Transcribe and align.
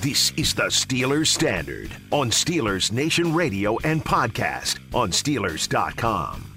This 0.00 0.32
is 0.38 0.54
the 0.54 0.68
Steelers 0.68 1.26
Standard 1.26 1.90
on 2.10 2.30
Steelers 2.30 2.90
Nation 2.90 3.34
Radio 3.34 3.76
and 3.80 4.02
podcast 4.02 4.78
on 4.94 5.10
Steelers.com. 5.10 6.56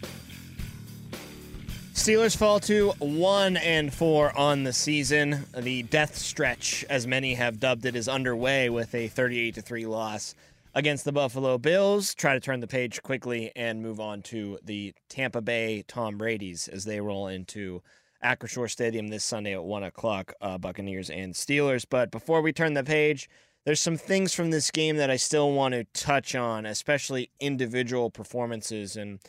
Steelers 1.93 2.37
fall 2.37 2.61
to 2.61 2.91
one 2.99 3.57
and 3.57 3.93
four 3.93 4.31
on 4.37 4.63
the 4.63 4.71
season. 4.71 5.43
The 5.57 5.83
death 5.83 6.15
stretch, 6.15 6.85
as 6.89 7.05
many 7.05 7.33
have 7.33 7.59
dubbed 7.59 7.85
it, 7.85 7.97
is 7.97 8.07
underway 8.07 8.69
with 8.69 8.95
a 8.95 9.09
38 9.09 9.55
to 9.55 9.61
three 9.61 9.87
loss 9.87 10.35
against 10.73 11.03
the 11.03 11.11
Buffalo 11.11 11.57
Bills. 11.57 12.15
Try 12.15 12.35
to 12.35 12.39
turn 12.39 12.61
the 12.61 12.67
page 12.67 13.03
quickly 13.03 13.51
and 13.57 13.81
move 13.81 13.99
on 13.99 14.21
to 14.21 14.57
the 14.63 14.93
Tampa 15.09 15.41
Bay 15.41 15.83
Tom 15.85 16.17
Brady's 16.17 16.69
as 16.69 16.85
they 16.85 17.01
roll 17.01 17.27
into 17.27 17.81
Acrisure 18.23 18.69
Stadium 18.69 19.07
this 19.07 19.23
Sunday 19.23 19.53
at 19.53 19.63
one 19.63 19.83
o'clock. 19.83 20.33
Uh, 20.41 20.57
Buccaneers 20.57 21.09
and 21.09 21.33
Steelers. 21.33 21.85
But 21.89 22.11
before 22.11 22.41
we 22.41 22.53
turn 22.53 22.73
the 22.73 22.83
page, 22.83 23.29
there's 23.65 23.81
some 23.81 23.97
things 23.97 24.33
from 24.33 24.51
this 24.51 24.71
game 24.71 24.97
that 24.97 25.09
I 25.09 25.15
still 25.15 25.51
want 25.51 25.73
to 25.73 25.85
touch 25.93 26.35
on, 26.35 26.65
especially 26.65 27.29
individual 27.39 28.09
performances 28.09 28.95
and 28.95 29.19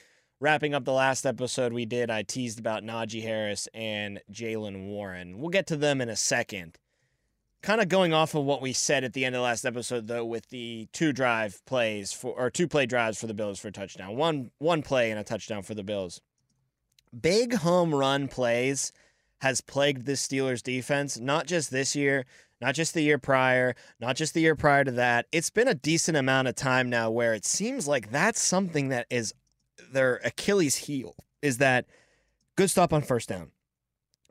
wrapping 0.40 0.74
up 0.74 0.84
the 0.84 0.92
last 0.92 1.24
episode 1.24 1.72
we 1.72 1.86
did, 1.86 2.10
I 2.10 2.22
teased 2.22 2.58
about 2.58 2.82
Najee 2.82 3.22
Harris 3.22 3.66
and 3.72 4.20
Jaylen 4.30 4.88
Warren. 4.88 5.38
We'll 5.38 5.50
get 5.50 5.66
to 5.68 5.76
them 5.76 6.00
in 6.00 6.08
a 6.08 6.16
second. 6.16 6.78
Kind 7.62 7.80
of 7.80 7.88
going 7.88 8.12
off 8.12 8.34
of 8.34 8.44
what 8.44 8.60
we 8.60 8.74
said 8.74 9.04
at 9.04 9.14
the 9.14 9.24
end 9.24 9.34
of 9.34 9.38
the 9.38 9.44
last 9.44 9.64
episode, 9.64 10.06
though, 10.06 10.24
with 10.24 10.50
the 10.50 10.86
two 10.92 11.14
drive 11.14 11.64
plays 11.64 12.12
for 12.12 12.32
or 12.32 12.50
two 12.50 12.68
play 12.68 12.84
drives 12.84 13.18
for 13.18 13.26
the 13.26 13.32
Bills 13.32 13.58
for 13.58 13.68
a 13.68 13.72
touchdown, 13.72 14.16
one 14.16 14.50
one 14.58 14.82
play 14.82 15.10
and 15.10 15.18
a 15.18 15.24
touchdown 15.24 15.62
for 15.62 15.74
the 15.74 15.82
Bills. 15.82 16.20
Big 17.20 17.54
home 17.54 17.94
run 17.94 18.28
plays 18.28 18.92
has 19.40 19.60
plagued 19.60 20.06
this 20.06 20.26
Steelers 20.26 20.62
defense, 20.62 21.18
not 21.18 21.46
just 21.46 21.70
this 21.70 21.94
year, 21.94 22.24
not 22.60 22.74
just 22.74 22.94
the 22.94 23.02
year 23.02 23.18
prior, 23.18 23.74
not 24.00 24.16
just 24.16 24.32
the 24.34 24.40
year 24.40 24.56
prior 24.56 24.84
to 24.84 24.90
that. 24.92 25.26
It's 25.32 25.50
been 25.50 25.68
a 25.68 25.74
decent 25.74 26.16
amount 26.16 26.48
of 26.48 26.54
time 26.54 26.88
now 26.88 27.10
where 27.10 27.34
it 27.34 27.44
seems 27.44 27.86
like 27.86 28.10
that's 28.10 28.40
something 28.40 28.88
that 28.88 29.06
is 29.10 29.34
their 29.92 30.16
Achilles 30.24 30.76
heel 30.76 31.14
is 31.42 31.58
that 31.58 31.86
good 32.56 32.70
stop 32.70 32.92
on 32.92 33.02
first 33.02 33.28
down, 33.28 33.50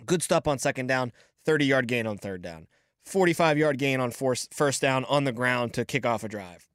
good 0.05 0.23
stop 0.23 0.47
on 0.47 0.57
second 0.57 0.87
down, 0.87 1.11
30 1.45 1.65
yard 1.65 1.87
gain 1.87 2.07
on 2.07 2.17
third 2.17 2.41
down, 2.41 2.67
45 3.05 3.57
yard 3.57 3.77
gain 3.77 3.99
on 3.99 4.11
first 4.11 4.81
down 4.81 5.05
on 5.05 5.25
the 5.25 5.31
ground 5.31 5.73
to 5.73 5.85
kick 5.85 6.05
off 6.05 6.23
a 6.23 6.27
drive. 6.27 6.67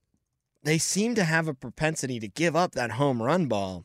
They 0.62 0.78
seem 0.78 1.14
to 1.14 1.24
have 1.24 1.48
a 1.48 1.54
propensity 1.54 2.20
to 2.20 2.28
give 2.28 2.54
up 2.54 2.72
that 2.72 2.92
home 2.92 3.22
run 3.22 3.46
ball. 3.46 3.84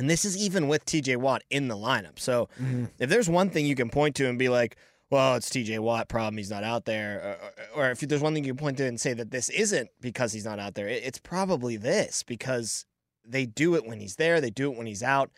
And 0.00 0.08
this 0.08 0.24
is 0.24 0.34
even 0.34 0.66
with 0.66 0.86
TJ 0.86 1.18
Watt 1.18 1.44
in 1.50 1.68
the 1.68 1.76
lineup. 1.76 2.18
So 2.18 2.48
mm-hmm. 2.58 2.86
if 2.98 3.10
there's 3.10 3.28
one 3.28 3.50
thing 3.50 3.66
you 3.66 3.74
can 3.74 3.90
point 3.90 4.16
to 4.16 4.30
and 4.30 4.38
be 4.38 4.48
like, 4.48 4.78
well, 5.10 5.34
it's 5.34 5.50
TJ 5.50 5.78
Watt 5.80 6.08
problem. 6.08 6.38
He's 6.38 6.48
not 6.48 6.64
out 6.64 6.86
there. 6.86 7.36
Or, 7.76 7.82
or, 7.82 7.90
if 7.90 8.00
there's 8.00 8.22
one 8.22 8.32
thing 8.32 8.44
you 8.44 8.54
can 8.54 8.58
point 8.58 8.78
to 8.78 8.86
and 8.86 8.98
say 8.98 9.12
that 9.12 9.30
this 9.30 9.50
isn't 9.50 9.90
because 10.00 10.32
he's 10.32 10.46
not 10.46 10.58
out 10.58 10.74
there, 10.74 10.88
it's 10.88 11.18
probably 11.18 11.76
this 11.76 12.22
because 12.22 12.86
they 13.26 13.44
do 13.44 13.74
it 13.74 13.84
when 13.84 14.00
he's 14.00 14.16
there, 14.16 14.40
they 14.40 14.48
do 14.48 14.72
it 14.72 14.78
when 14.78 14.86
he's 14.86 15.02
out. 15.02 15.30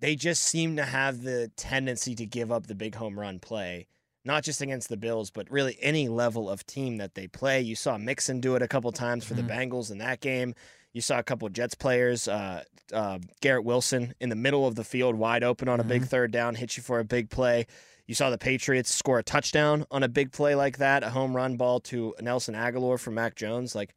They 0.00 0.16
just 0.16 0.42
seem 0.42 0.76
to 0.76 0.84
have 0.84 1.20
the 1.20 1.50
tendency 1.56 2.14
to 2.14 2.24
give 2.24 2.50
up 2.50 2.68
the 2.68 2.74
big 2.74 2.94
home 2.94 3.20
run 3.20 3.40
play, 3.40 3.88
not 4.24 4.42
just 4.42 4.62
against 4.62 4.88
the 4.88 4.96
Bills, 4.96 5.30
but 5.30 5.50
really 5.50 5.76
any 5.82 6.08
level 6.08 6.48
of 6.48 6.64
team 6.64 6.96
that 6.96 7.14
they 7.14 7.26
play. 7.26 7.60
You 7.60 7.76
saw 7.76 7.98
Mixon 7.98 8.40
do 8.40 8.56
it 8.56 8.62
a 8.62 8.68
couple 8.68 8.90
times 8.90 9.26
for 9.26 9.34
mm-hmm. 9.34 9.46
the 9.46 9.52
Bengals 9.52 9.90
in 9.90 9.98
that 9.98 10.22
game. 10.22 10.54
You 10.96 11.02
saw 11.02 11.18
a 11.18 11.22
couple 11.22 11.44
of 11.44 11.52
Jets 11.52 11.74
players, 11.74 12.26
uh, 12.26 12.64
uh, 12.90 13.18
Garrett 13.42 13.64
Wilson 13.64 14.14
in 14.18 14.30
the 14.30 14.34
middle 14.34 14.66
of 14.66 14.76
the 14.76 14.82
field, 14.82 15.14
wide 15.14 15.44
open 15.44 15.68
on 15.68 15.78
a 15.78 15.82
mm-hmm. 15.82 15.90
big 15.90 16.04
third 16.06 16.30
down, 16.30 16.54
hit 16.54 16.78
you 16.78 16.82
for 16.82 16.98
a 16.98 17.04
big 17.04 17.28
play. 17.28 17.66
You 18.06 18.14
saw 18.14 18.30
the 18.30 18.38
Patriots 18.38 18.94
score 18.94 19.18
a 19.18 19.22
touchdown 19.22 19.84
on 19.90 20.02
a 20.02 20.08
big 20.08 20.32
play 20.32 20.54
like 20.54 20.78
that, 20.78 21.02
a 21.02 21.10
home 21.10 21.36
run 21.36 21.58
ball 21.58 21.80
to 21.80 22.14
Nelson 22.22 22.54
Agholor 22.54 22.98
from 22.98 23.12
Mac 23.12 23.34
Jones. 23.34 23.74
Like 23.74 23.94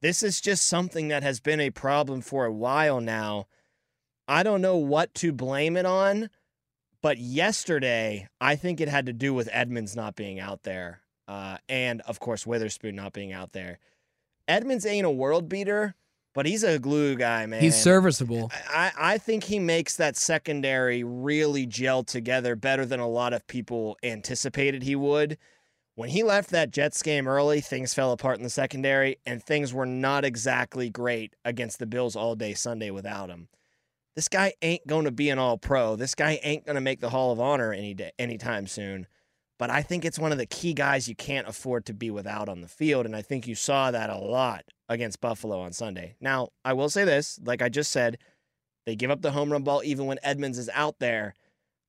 this 0.00 0.22
is 0.22 0.40
just 0.40 0.66
something 0.66 1.08
that 1.08 1.22
has 1.22 1.38
been 1.38 1.60
a 1.60 1.68
problem 1.68 2.22
for 2.22 2.46
a 2.46 2.52
while 2.52 3.02
now. 3.02 3.44
I 4.26 4.42
don't 4.42 4.62
know 4.62 4.78
what 4.78 5.12
to 5.16 5.32
blame 5.32 5.76
it 5.76 5.84
on, 5.84 6.30
but 7.02 7.18
yesterday, 7.18 8.26
I 8.40 8.56
think 8.56 8.80
it 8.80 8.88
had 8.88 9.04
to 9.04 9.12
do 9.12 9.34
with 9.34 9.50
Edmunds 9.52 9.94
not 9.94 10.16
being 10.16 10.40
out 10.40 10.62
there. 10.62 11.02
Uh, 11.28 11.58
and 11.68 12.00
of 12.02 12.20
course, 12.20 12.46
Witherspoon 12.46 12.96
not 12.96 13.12
being 13.12 13.34
out 13.34 13.52
there. 13.52 13.80
Edmunds 14.48 14.86
ain't 14.86 15.04
a 15.04 15.10
world 15.10 15.50
beater, 15.50 15.94
but 16.34 16.46
he's 16.46 16.64
a 16.64 16.78
glue 16.78 17.16
guy, 17.16 17.46
man. 17.46 17.60
He's 17.60 17.80
serviceable. 17.80 18.50
I, 18.68 18.92
I 18.98 19.18
think 19.18 19.44
he 19.44 19.58
makes 19.58 19.96
that 19.96 20.16
secondary 20.16 21.04
really 21.04 21.66
gel 21.66 22.04
together 22.04 22.56
better 22.56 22.86
than 22.86 23.00
a 23.00 23.08
lot 23.08 23.32
of 23.32 23.46
people 23.46 23.98
anticipated 24.02 24.82
he 24.82 24.96
would. 24.96 25.38
When 25.94 26.08
he 26.08 26.22
left 26.22 26.50
that 26.50 26.70
Jets 26.70 27.02
game 27.02 27.28
early, 27.28 27.60
things 27.60 27.92
fell 27.92 28.12
apart 28.12 28.38
in 28.38 28.44
the 28.44 28.50
secondary, 28.50 29.18
and 29.26 29.42
things 29.42 29.74
were 29.74 29.84
not 29.84 30.24
exactly 30.24 30.88
great 30.88 31.36
against 31.44 31.78
the 31.78 31.86
Bills 31.86 32.16
all 32.16 32.34
day 32.34 32.54
Sunday 32.54 32.90
without 32.90 33.28
him. 33.28 33.48
This 34.16 34.28
guy 34.28 34.54
ain't 34.62 34.86
going 34.86 35.04
to 35.04 35.10
be 35.10 35.28
an 35.28 35.38
all 35.38 35.58
pro. 35.58 35.96
This 35.96 36.14
guy 36.14 36.40
ain't 36.42 36.64
going 36.64 36.76
to 36.76 36.80
make 36.80 37.00
the 37.00 37.10
Hall 37.10 37.30
of 37.30 37.40
Honor 37.40 37.72
any 37.72 37.92
day, 37.92 38.12
anytime 38.18 38.66
soon. 38.66 39.06
But 39.58 39.70
I 39.70 39.82
think 39.82 40.04
it's 40.04 40.18
one 40.18 40.32
of 40.32 40.38
the 40.38 40.46
key 40.46 40.72
guys 40.72 41.08
you 41.08 41.14
can't 41.14 41.46
afford 41.46 41.86
to 41.86 41.94
be 41.94 42.10
without 42.10 42.48
on 42.48 42.62
the 42.62 42.68
field. 42.68 43.06
And 43.06 43.14
I 43.14 43.22
think 43.22 43.46
you 43.46 43.54
saw 43.54 43.90
that 43.90 44.10
a 44.10 44.18
lot 44.18 44.64
against 44.92 45.20
Buffalo 45.20 45.60
on 45.60 45.72
Sunday. 45.72 46.16
Now, 46.20 46.48
I 46.64 46.72
will 46.72 46.88
say 46.88 47.04
this 47.04 47.38
like 47.44 47.62
I 47.62 47.68
just 47.68 47.90
said, 47.90 48.18
they 48.86 48.96
give 48.96 49.10
up 49.10 49.22
the 49.22 49.32
home 49.32 49.50
run 49.50 49.62
ball 49.62 49.82
even 49.84 50.06
when 50.06 50.18
Edmunds 50.22 50.58
is 50.58 50.70
out 50.72 50.98
there. 50.98 51.34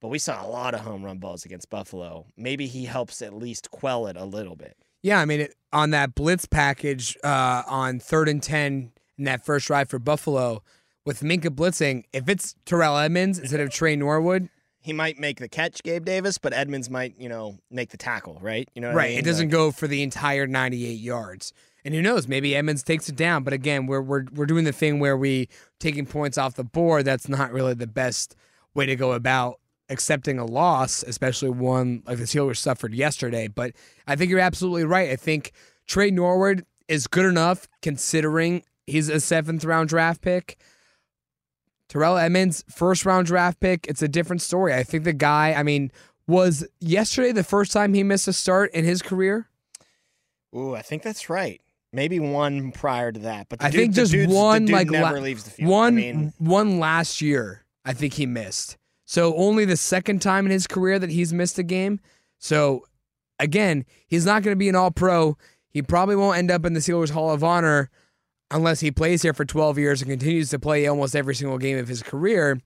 But 0.01 0.09
we 0.09 0.19
saw 0.19 0.45
a 0.45 0.49
lot 0.49 0.73
of 0.73 0.81
home 0.81 1.03
run 1.03 1.19
balls 1.19 1.45
against 1.45 1.69
Buffalo. 1.69 2.25
Maybe 2.35 2.67
he 2.67 2.83
helps 2.85 3.21
at 3.21 3.33
least 3.33 3.71
quell 3.71 4.07
it 4.07 4.17
a 4.17 4.25
little 4.25 4.57
bit. 4.57 4.75
Yeah, 5.01 5.19
I 5.19 5.25
mean, 5.25 5.41
it, 5.41 5.55
on 5.71 5.91
that 5.91 6.13
blitz 6.13 6.45
package 6.45 7.17
uh, 7.23 7.63
on 7.67 7.99
third 7.99 8.27
and 8.27 8.43
10 8.43 8.91
in 9.17 9.23
that 9.23 9.45
first 9.45 9.67
drive 9.67 9.89
for 9.89 9.99
Buffalo, 9.99 10.61
with 11.05 11.21
Minkah 11.21 11.55
blitzing, 11.55 12.03
if 12.11 12.27
it's 12.27 12.55
Terrell 12.65 12.97
Edmunds 12.97 13.39
instead 13.39 13.59
of 13.59 13.69
Tre 13.69 13.95
Norwood, 13.95 14.49
he 14.83 14.91
might 14.91 15.17
make 15.17 15.39
the 15.39 15.47
catch, 15.47 15.81
Gabe 15.81 16.03
Davis, 16.03 16.37
but 16.37 16.51
Edmunds 16.51 16.89
might, 16.89 17.15
you 17.17 17.29
know, 17.29 17.57
make 17.71 17.89
the 17.91 17.97
tackle, 17.97 18.37
right? 18.41 18.67
You 18.75 18.81
know, 18.81 18.93
right? 18.93 19.05
I 19.05 19.09
mean? 19.11 19.19
It 19.19 19.25
doesn't 19.25 19.47
like, 19.47 19.51
go 19.51 19.71
for 19.71 19.87
the 19.87 20.03
entire 20.03 20.45
98 20.45 20.91
yards. 20.99 21.53
And 21.85 21.93
who 21.93 22.01
knows? 22.01 22.27
Maybe 22.27 22.55
Edmunds 22.55 22.83
takes 22.83 23.09
it 23.09 23.15
down. 23.15 23.43
But 23.43 23.53
again, 23.53 23.87
we're 23.87 24.01
we're 24.01 24.25
we're 24.33 24.45
doing 24.45 24.63
the 24.63 24.71
thing 24.71 24.99
where 24.99 25.17
we 25.17 25.49
taking 25.79 26.05
points 26.05 26.37
off 26.37 26.55
the 26.55 26.63
board. 26.63 27.05
That's 27.05 27.27
not 27.27 27.51
really 27.51 27.73
the 27.73 27.87
best 27.87 28.35
way 28.73 28.85
to 28.85 28.95
go 28.95 29.11
about 29.13 29.59
accepting 29.89 30.39
a 30.39 30.45
loss, 30.45 31.03
especially 31.03 31.49
one 31.49 32.03
like 32.05 32.17
the 32.17 32.23
Steelers 32.23 32.57
suffered 32.57 32.93
yesterday. 32.93 33.47
But 33.47 33.73
I 34.07 34.15
think 34.15 34.29
you're 34.29 34.39
absolutely 34.39 34.85
right. 34.85 35.09
I 35.09 35.15
think 35.15 35.51
Tre 35.87 36.09
Norwood 36.09 36.65
is 36.87 37.07
good 37.07 37.25
enough 37.25 37.67
considering 37.81 38.63
he's 38.87 39.09
a 39.09 39.19
seventh 39.19 39.65
round 39.65 39.89
draft 39.89 40.21
pick. 40.21 40.57
Terrell 41.89 42.17
Edmunds, 42.17 42.63
first 42.69 43.05
round 43.05 43.27
draft 43.27 43.59
pick. 43.59 43.85
It's 43.87 44.01
a 44.01 44.07
different 44.07 44.41
story. 44.41 44.73
I 44.73 44.83
think 44.83 45.03
the 45.03 45.13
guy, 45.13 45.53
I 45.53 45.63
mean, 45.63 45.91
was 46.27 46.65
yesterday 46.79 47.31
the 47.31 47.43
first 47.43 47.71
time 47.71 47.93
he 47.93 48.03
missed 48.03 48.27
a 48.27 48.33
start 48.33 48.71
in 48.73 48.85
his 48.85 49.01
career? 49.01 49.49
Ooh, 50.55 50.75
I 50.75 50.81
think 50.81 51.03
that's 51.03 51.29
right. 51.29 51.61
Maybe 51.93 52.19
one 52.19 52.71
prior 52.71 53.11
to 53.11 53.19
that, 53.21 53.47
but 53.49 53.59
the 53.59 53.65
I 53.65 53.69
dude- 53.69 53.93
think 53.93 53.93
just 53.93 54.15
one 54.33 54.65
dude 54.65 54.73
like 54.73 54.89
never 54.89 55.21
leaves 55.21 55.43
the 55.43 55.51
field. 55.51 55.69
One 55.69 55.93
I 55.93 55.95
mean, 55.95 56.33
one 56.39 56.79
last 56.79 57.21
year, 57.21 57.63
I 57.85 57.93
think 57.93 58.13
he 58.13 58.25
missed. 58.25 58.77
So 59.05 59.35
only 59.35 59.63
the 59.65 59.77
second 59.77 60.21
time 60.21 60.45
in 60.45 60.51
his 60.51 60.65
career 60.65 60.97
that 60.97 61.11
he's 61.11 61.31
missed 61.33 61.59
a 61.59 61.63
game. 61.63 61.99
So 62.39 62.85
again, 63.39 63.85
he's 64.07 64.25
not 64.25 64.41
going 64.41 64.53
to 64.53 64.59
be 64.59 64.69
an 64.69 64.75
All 64.75 64.89
Pro. 64.91 65.37
He 65.69 65.81
probably 65.83 66.15
won't 66.15 66.37
end 66.37 66.49
up 66.49 66.65
in 66.65 66.73
the 66.73 66.79
Steelers 66.79 67.11
Hall 67.11 67.29
of 67.31 67.43
Honor 67.43 67.89
unless 68.49 68.79
he 68.79 68.89
plays 68.91 69.21
here 69.21 69.33
for 69.33 69.45
12 69.45 69.77
years 69.77 70.01
and 70.01 70.09
continues 70.09 70.49
to 70.49 70.59
play 70.59 70.87
almost 70.87 71.15
every 71.15 71.35
single 71.35 71.57
game 71.57 71.77
of 71.77 71.87
his 71.87 72.01
career. 72.01 72.59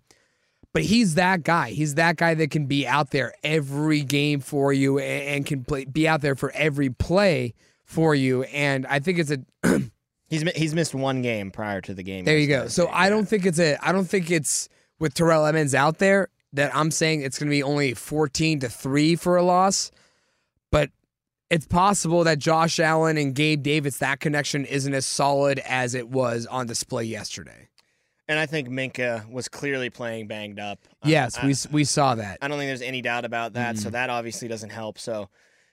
But 0.74 0.84
he's 0.84 1.16
that 1.16 1.44
guy. 1.44 1.72
He's 1.72 1.96
that 1.96 2.18
guy 2.18 2.34
that 2.36 2.52
can 2.52 2.66
be 2.66 2.86
out 2.86 3.12
there 3.12 3.34
every 3.44 4.02
game 4.02 4.40
for 4.40 4.72
you 4.72 5.00
and, 5.00 5.24
and 5.36 5.46
can 5.46 5.64
play, 5.64 5.86
be 5.86 6.08
out 6.08 6.22
there 6.22 6.36
for 6.36 6.52
every 6.52 6.90
play 6.90 7.54
for 7.88 8.14
you. 8.14 8.44
And 8.44 8.86
I 8.86 9.00
think 9.00 9.18
it's 9.18 9.32
a 9.32 9.40
he's 10.28 10.44
he's 10.52 10.76
missed 10.76 10.94
one 10.94 11.24
game 11.24 11.50
prior 11.50 11.82
to 11.82 11.96
the 11.96 12.04
game. 12.04 12.26
there 12.26 12.38
you 12.38 12.48
go. 12.48 12.68
So 12.68 12.88
I 12.90 13.10
don't 13.10 13.28
think 13.28 13.46
it's 13.48 13.60
a 13.60 13.78
I 13.82 13.92
don't 13.92 14.06
think 14.06 14.30
it's 14.30 14.70
with 15.00 15.16
Terrell 15.16 15.46
Emmons 15.46 15.74
out 15.74 15.98
there 15.98 16.30
that 16.54 16.76
I'm 16.76 16.92
saying 16.92 17.22
it's 17.22 17.40
going 17.40 17.50
to 17.50 17.56
be 17.56 17.64
only 17.64 17.94
14 17.94 18.60
to 18.62 18.70
3 18.70 19.16
for 19.16 19.38
a 19.38 19.44
loss. 19.44 19.92
But 20.72 20.92
it's 21.50 21.66
possible 21.66 22.24
that 22.26 22.40
Josh 22.40 22.80
Allen 22.80 23.18
and 23.18 23.34
Gabe 23.34 23.64
Davis 23.64 23.98
that 23.98 24.20
connection 24.20 24.66
isn't 24.66 24.94
as 24.94 25.06
solid 25.06 25.60
as 25.60 25.96
it 25.96 26.10
was 26.10 26.46
on 26.46 26.68
display 26.68 27.06
yesterday. 27.06 27.70
And 28.30 28.38
I 28.38 28.46
think 28.46 28.68
Minkah 28.68 29.30
was 29.32 29.48
clearly 29.48 29.90
playing 29.90 30.28
banged 30.28 30.60
up. 30.60 30.80
Yes, 31.06 31.38
I, 31.38 31.46
we 31.46 31.56
we 31.72 31.84
saw 31.86 32.16
that. 32.16 32.40
I 32.42 32.50
don't 32.50 32.58
think 32.58 32.68
there's 32.68 32.82
any 32.82 33.02
doubt 33.02 33.24
about 33.24 33.54
that. 33.54 33.76
Mm-hmm. 33.76 33.84
So 33.84 33.90
that 33.92 34.10
obviously 34.10 34.50
doesn't 34.50 34.72
help. 34.72 35.00
So, 35.00 35.30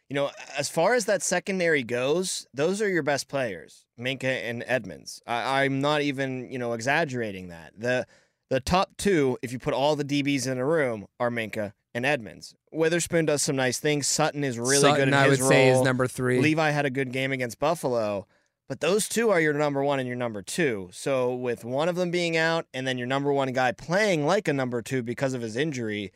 you 0.08 0.14
know, 0.14 0.30
as 0.58 0.68
far 0.68 0.94
as 0.94 1.06
that 1.06 1.22
secondary 1.22 1.82
goes, 1.82 2.46
those 2.52 2.82
are 2.82 2.88
your 2.88 3.02
best 3.02 3.28
players, 3.28 3.84
Minkah 3.98 4.24
and 4.24 4.62
Edmunds. 4.66 5.22
I, 5.26 5.62
I'm 5.64 5.80
not 5.80 6.02
even, 6.02 6.50
you 6.50 6.58
know, 6.58 6.72
exaggerating 6.74 7.48
that. 7.48 7.72
The 7.78 8.06
the 8.50 8.60
top 8.60 8.90
two, 8.98 9.38
if 9.42 9.52
you 9.52 9.58
put 9.58 9.74
all 9.74 9.96
the 9.96 10.04
DBs 10.04 10.46
in 10.46 10.58
a 10.58 10.64
room, 10.66 11.06
are 11.18 11.30
Minkah 11.30 11.72
and 11.94 12.04
Edmunds. 12.04 12.54
Witherspoon 12.72 13.24
does 13.24 13.42
some 13.42 13.56
nice 13.56 13.78
things. 13.78 14.06
Sutton 14.06 14.44
is 14.44 14.58
really 14.58 14.76
Sutton, 14.78 14.96
good 14.96 15.08
in 15.08 15.14
I 15.14 15.28
his 15.28 15.38
would 15.38 15.40
role. 15.40 15.50
say 15.50 15.68
is 15.68 15.80
number 15.80 16.06
3. 16.06 16.40
Levi 16.40 16.70
had 16.70 16.84
a 16.84 16.90
good 16.90 17.10
game 17.12 17.32
against 17.32 17.58
Buffalo, 17.58 18.26
but 18.68 18.80
those 18.80 19.08
two 19.08 19.30
are 19.30 19.40
your 19.40 19.54
number 19.54 19.82
one 19.82 19.98
and 19.98 20.06
your 20.08 20.16
number 20.16 20.42
two. 20.42 20.88
So 20.92 21.34
with 21.34 21.64
one 21.64 21.88
of 21.88 21.96
them 21.96 22.10
being 22.10 22.36
out 22.36 22.66
and 22.74 22.86
then 22.86 22.98
your 22.98 23.06
number 23.06 23.32
one 23.32 23.52
guy 23.52 23.72
playing 23.72 24.26
like 24.26 24.48
a 24.48 24.52
number 24.52 24.82
two 24.82 25.02
because 25.02 25.34
of 25.34 25.40
his 25.42 25.56
injury, 25.56 26.12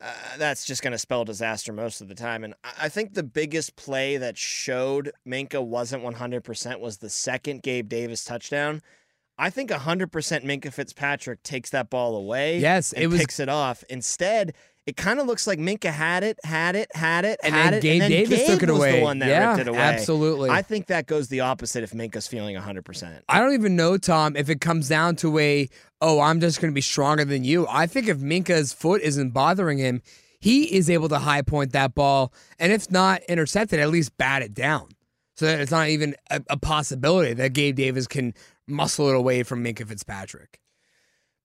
uh, 0.00 0.12
that's 0.36 0.64
just 0.66 0.82
going 0.82 0.92
to 0.92 0.98
spell 0.98 1.24
disaster 1.24 1.72
most 1.72 2.00
of 2.00 2.08
the 2.08 2.14
time. 2.14 2.44
And 2.44 2.54
I 2.64 2.72
I 2.82 2.88
think 2.88 3.14
the 3.14 3.22
biggest 3.22 3.76
play 3.76 4.16
that 4.18 4.36
showed 4.36 5.12
Minkah 5.26 5.64
wasn't 5.64 6.04
100% 6.04 6.80
was 6.80 6.98
the 6.98 7.08
second 7.10 7.62
Gabe 7.62 7.88
Davis 7.88 8.24
touchdown. 8.24 8.82
I 9.38 9.50
think 9.50 9.70
100% 9.70 10.08
Minkah 10.44 10.72
Fitzpatrick 10.72 11.42
takes 11.42 11.70
that 11.70 11.90
ball 11.90 12.16
away. 12.16 12.58
Yes, 12.58 12.92
and 12.92 13.02
it 13.02 13.06
was- 13.08 13.20
picks 13.20 13.38
it 13.40 13.48
off. 13.48 13.84
Instead, 13.88 14.54
it 14.86 14.96
kind 14.96 15.18
of 15.18 15.26
looks 15.26 15.46
like 15.46 15.58
Minkah 15.58 15.90
had 15.92 16.22
it, 16.22 16.38
had 16.44 16.76
it, 16.76 16.88
had 16.94 17.24
it, 17.24 17.40
And 17.42 17.54
had 17.54 17.64
then 17.72 17.74
it, 17.74 17.82
Gabe 17.82 17.92
and 17.92 18.02
then 18.02 18.10
Davis 18.10 18.38
Gabe 18.38 18.46
took 18.46 18.62
it 18.62 18.70
was 18.70 18.78
away. 18.78 18.98
the 18.98 19.04
one 19.04 19.18
that 19.18 19.28
Yeah, 19.28 19.48
ripped 19.48 19.60
it 19.62 19.68
away. 19.68 19.78
absolutely. 19.80 20.50
I 20.50 20.62
think 20.62 20.86
that 20.86 21.06
goes 21.06 21.28
the 21.28 21.40
opposite 21.40 21.82
if 21.82 21.90
Minkah's 21.92 22.28
feeling 22.28 22.54
100%. 22.56 23.20
I 23.28 23.40
don't 23.40 23.54
even 23.54 23.74
know, 23.74 23.98
Tom, 23.98 24.36
if 24.36 24.48
it 24.48 24.60
comes 24.60 24.88
down 24.88 25.16
to 25.16 25.38
a, 25.38 25.68
oh, 26.00 26.20
I'm 26.20 26.40
just 26.40 26.60
going 26.60 26.72
to 26.72 26.74
be 26.74 26.80
stronger 26.80 27.24
than 27.24 27.42
you. 27.42 27.66
I 27.68 27.86
think 27.86 28.06
if 28.08 28.18
Minkah's 28.18 28.72
foot 28.72 29.02
isn't 29.02 29.30
bothering 29.30 29.78
him, 29.78 30.02
he 30.38 30.64
is 30.76 30.88
able 30.88 31.08
to 31.08 31.18
high 31.18 31.42
point 31.42 31.72
that 31.72 31.94
ball, 31.94 32.32
and 32.58 32.70
if 32.70 32.88
not 32.90 33.22
intercepted, 33.24 33.80
at 33.80 33.90
least 33.90 34.16
bat 34.16 34.42
it 34.42 34.54
down. 34.54 34.90
So 35.34 35.46
that 35.46 35.60
it's 35.60 35.70
not 35.72 35.88
even 35.88 36.14
a, 36.30 36.40
a 36.50 36.56
possibility 36.56 37.34
that 37.34 37.52
Gabe 37.52 37.74
Davis 37.76 38.06
can 38.06 38.32
muscle 38.68 39.08
it 39.08 39.14
away 39.16 39.42
from 39.42 39.64
Minkah 39.64 39.86
Fitzpatrick. 39.86 40.60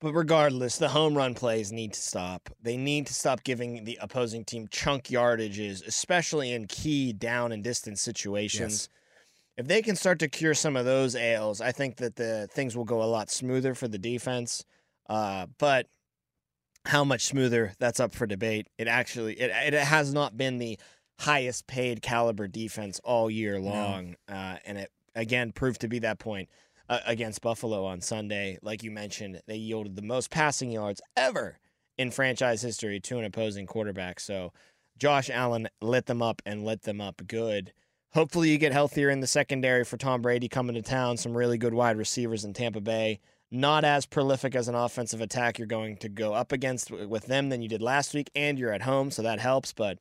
But 0.01 0.13
regardless, 0.13 0.77
the 0.77 0.89
home 0.89 1.15
run 1.15 1.36
plays 1.36 1.71
need 1.71 1.94
to 1.94 2.01
stop. 2.01 2.50
They 2.62 2.75
need 2.75 3.06
to 3.06 3.13
stop 3.13 3.44
giving 3.44 3.83
the 3.83 4.00
opposing 4.01 4.44
team 4.44 4.68
chunk 4.71 5.06
yardages, 5.06 5.86
especially 5.86 6.51
in 6.51 6.65
key 6.65 7.13
down 7.13 7.51
and 7.51 7.63
distance 7.63 8.01
situations. 8.01 8.89
If 9.57 9.68
they 9.68 9.83
can 9.83 9.95
start 9.95 10.18
to 10.19 10.27
cure 10.27 10.56
some 10.56 10.75
of 10.75 10.86
those 10.86 11.15
ails, 11.15 11.62
I 11.62 11.71
think 11.71 11.98
that 11.98 12.15
the 12.15 12.48
things 12.51 12.75
will 12.75 12.83
go 12.83 13.03
a 13.03 13.06
lot 13.06 13.30
smoother 13.30 13.75
for 13.75 13.88
the 13.88 14.00
defense. 14.00 14.65
Uh, 15.07 15.45
but 15.59 15.86
how 16.86 17.03
much 17.03 17.25
smoother? 17.25 17.74
That's 17.77 18.00
up 18.00 18.15
for 18.15 18.25
debate. 18.25 18.68
It 18.80 18.88
actually 18.88 19.39
it 19.39 19.51
it 19.51 19.74
has 19.74 20.13
not 20.15 20.36
been 20.36 20.57
the 20.57 20.80
highest 21.19 21.68
paid 21.68 22.01
caliber 22.01 22.48
defense 22.48 23.00
all 23.03 23.30
year 23.30 23.59
long, 23.59 24.15
uh, 24.27 24.56
and 24.65 24.80
it 24.80 24.89
again 25.13 25.51
proved 25.51 25.81
to 25.81 25.88
be 25.88 26.00
that 26.00 26.18
point 26.18 26.50
against 27.05 27.41
Buffalo 27.41 27.85
on 27.85 28.01
Sunday. 28.01 28.57
Like 28.61 28.83
you 28.83 28.91
mentioned, 28.91 29.41
they 29.47 29.55
yielded 29.55 29.95
the 29.95 30.01
most 30.01 30.29
passing 30.29 30.71
yards 30.71 31.01
ever 31.15 31.59
in 31.97 32.11
franchise 32.11 32.61
history 32.61 32.99
to 32.99 33.19
an 33.19 33.25
opposing 33.25 33.65
quarterback. 33.65 34.19
So 34.19 34.53
Josh 34.97 35.29
Allen 35.29 35.67
lit 35.81 36.05
them 36.05 36.21
up 36.21 36.41
and 36.45 36.65
lit 36.65 36.83
them 36.83 37.01
up 37.01 37.21
good. 37.27 37.73
Hopefully, 38.13 38.49
you 38.49 38.57
get 38.57 38.73
healthier 38.73 39.09
in 39.09 39.21
the 39.21 39.27
secondary 39.27 39.85
for 39.85 39.95
Tom 39.95 40.21
Brady 40.21 40.49
coming 40.49 40.75
to 40.75 40.81
town. 40.81 41.15
Some 41.15 41.35
really 41.35 41.57
good 41.57 41.73
wide 41.73 41.97
receivers 41.97 42.43
in 42.43 42.53
Tampa 42.53 42.81
Bay. 42.81 43.19
Not 43.49 43.85
as 43.85 44.05
prolific 44.05 44.53
as 44.53 44.67
an 44.67 44.75
offensive 44.75 45.21
attack 45.21 45.57
you're 45.57 45.67
going 45.67 45.97
to 45.97 46.09
go 46.09 46.33
up 46.33 46.51
against 46.51 46.91
with 46.91 47.25
them 47.27 47.49
than 47.49 47.61
you 47.61 47.69
did 47.69 47.81
last 47.81 48.13
week, 48.13 48.29
and 48.35 48.59
you're 48.59 48.73
at 48.73 48.81
home, 48.81 49.11
so 49.11 49.21
that 49.21 49.39
helps. 49.39 49.71
But 49.71 49.99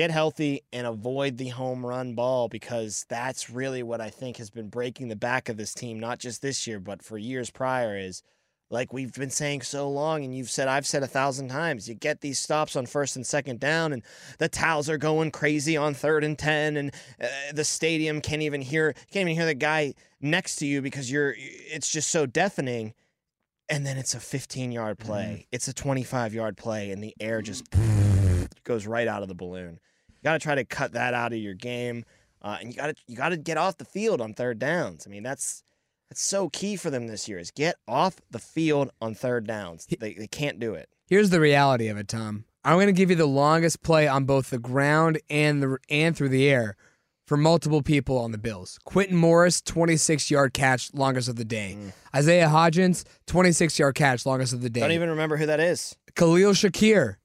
get 0.00 0.10
healthy 0.10 0.62
and 0.72 0.86
avoid 0.86 1.36
the 1.36 1.48
home 1.48 1.84
run 1.84 2.14
ball 2.14 2.48
because 2.48 3.04
that's 3.10 3.50
really 3.50 3.82
what 3.82 4.00
I 4.00 4.08
think 4.08 4.38
has 4.38 4.48
been 4.48 4.70
breaking 4.70 5.08
the 5.08 5.16
back 5.16 5.50
of 5.50 5.58
this 5.58 5.74
team, 5.74 6.00
not 6.00 6.18
just 6.18 6.40
this 6.40 6.66
year, 6.66 6.80
but 6.80 7.02
for 7.02 7.18
years 7.18 7.50
prior. 7.50 7.94
Is 7.98 8.22
like 8.70 8.94
we've 8.94 9.12
been 9.12 9.28
saying 9.28 9.60
so 9.60 9.90
long, 9.90 10.24
and 10.24 10.34
you've 10.34 10.48
said, 10.48 10.68
I've 10.68 10.86
said 10.86 11.02
a 11.02 11.06
thousand 11.06 11.48
times, 11.48 11.86
you 11.86 11.94
get 11.94 12.22
these 12.22 12.38
stops 12.38 12.76
on 12.76 12.86
first 12.86 13.14
and 13.16 13.26
second 13.26 13.60
down, 13.60 13.92
and 13.92 14.02
the 14.38 14.48
towels 14.48 14.88
are 14.88 14.96
going 14.96 15.32
crazy 15.32 15.76
on 15.76 15.92
third 15.92 16.24
and 16.24 16.38
10, 16.38 16.78
and 16.78 16.94
uh, 17.22 17.26
the 17.52 17.64
stadium 17.64 18.22
can't 18.22 18.40
even 18.40 18.62
hear, 18.62 18.94
can't 19.12 19.28
even 19.28 19.34
hear 19.34 19.44
the 19.44 19.52
guy 19.52 19.92
next 20.18 20.56
to 20.56 20.66
you 20.66 20.80
because 20.80 21.12
you're, 21.12 21.34
it's 21.36 21.92
just 21.92 22.10
so 22.10 22.24
deafening. 22.24 22.94
And 23.68 23.86
then 23.86 23.98
it's 23.98 24.14
a 24.14 24.20
15 24.20 24.72
yard 24.72 24.98
play, 24.98 25.46
it's 25.52 25.68
a 25.68 25.74
25 25.74 26.32
yard 26.32 26.56
play, 26.56 26.90
and 26.90 27.04
the 27.04 27.14
air 27.20 27.42
just 27.42 27.64
goes 28.64 28.86
right 28.86 29.06
out 29.06 29.20
of 29.20 29.28
the 29.28 29.34
balloon. 29.34 29.78
You 30.20 30.24
got 30.24 30.34
to 30.34 30.38
try 30.38 30.54
to 30.54 30.64
cut 30.64 30.92
that 30.92 31.14
out 31.14 31.32
of 31.32 31.38
your 31.38 31.54
game, 31.54 32.04
uh, 32.42 32.58
and 32.60 32.70
you 32.70 32.76
got 32.76 32.88
to 32.88 32.94
you 33.06 33.16
got 33.16 33.30
to 33.30 33.36
get 33.36 33.56
off 33.56 33.78
the 33.78 33.84
field 33.84 34.20
on 34.20 34.34
third 34.34 34.58
downs. 34.58 35.06
I 35.06 35.10
mean, 35.10 35.22
that's 35.22 35.62
that's 36.10 36.20
so 36.20 36.48
key 36.48 36.76
for 36.76 36.90
them 36.90 37.06
this 37.06 37.28
year 37.28 37.38
is 37.38 37.50
get 37.50 37.76
off 37.88 38.16
the 38.30 38.38
field 38.38 38.90
on 39.00 39.14
third 39.14 39.46
downs. 39.46 39.86
They 39.86 40.14
they 40.14 40.26
can't 40.26 40.58
do 40.58 40.74
it. 40.74 40.88
Here's 41.06 41.30
the 41.30 41.40
reality 41.40 41.88
of 41.88 41.96
it, 41.96 42.08
Tom. 42.08 42.44
I'm 42.64 42.76
going 42.76 42.86
to 42.86 42.92
give 42.92 43.08
you 43.10 43.16
the 43.16 43.26
longest 43.26 43.82
play 43.82 44.06
on 44.06 44.24
both 44.24 44.50
the 44.50 44.58
ground 44.58 45.20
and 45.30 45.62
the 45.62 45.78
and 45.88 46.16
through 46.16 46.28
the 46.28 46.48
air 46.48 46.76
for 47.26 47.36
multiple 47.36 47.80
people 47.80 48.18
on 48.18 48.32
the 48.32 48.38
Bills. 48.38 48.78
Quintin 48.84 49.16
Morris, 49.16 49.62
26 49.62 50.30
yard 50.30 50.52
catch, 50.52 50.92
longest 50.92 51.28
of 51.28 51.36
the 51.36 51.44
day. 51.44 51.78
Isaiah 52.14 52.48
Hodgins, 52.48 53.04
26 53.26 53.78
yard 53.78 53.94
catch, 53.94 54.26
longest 54.26 54.52
of 54.52 54.62
the 54.62 54.68
day. 54.68 54.80
Don't 54.80 54.90
even 54.90 55.10
remember 55.10 55.36
who 55.36 55.46
that 55.46 55.60
is. 55.60 55.96
Khalil 56.16 56.52
Shakir, 56.52 57.16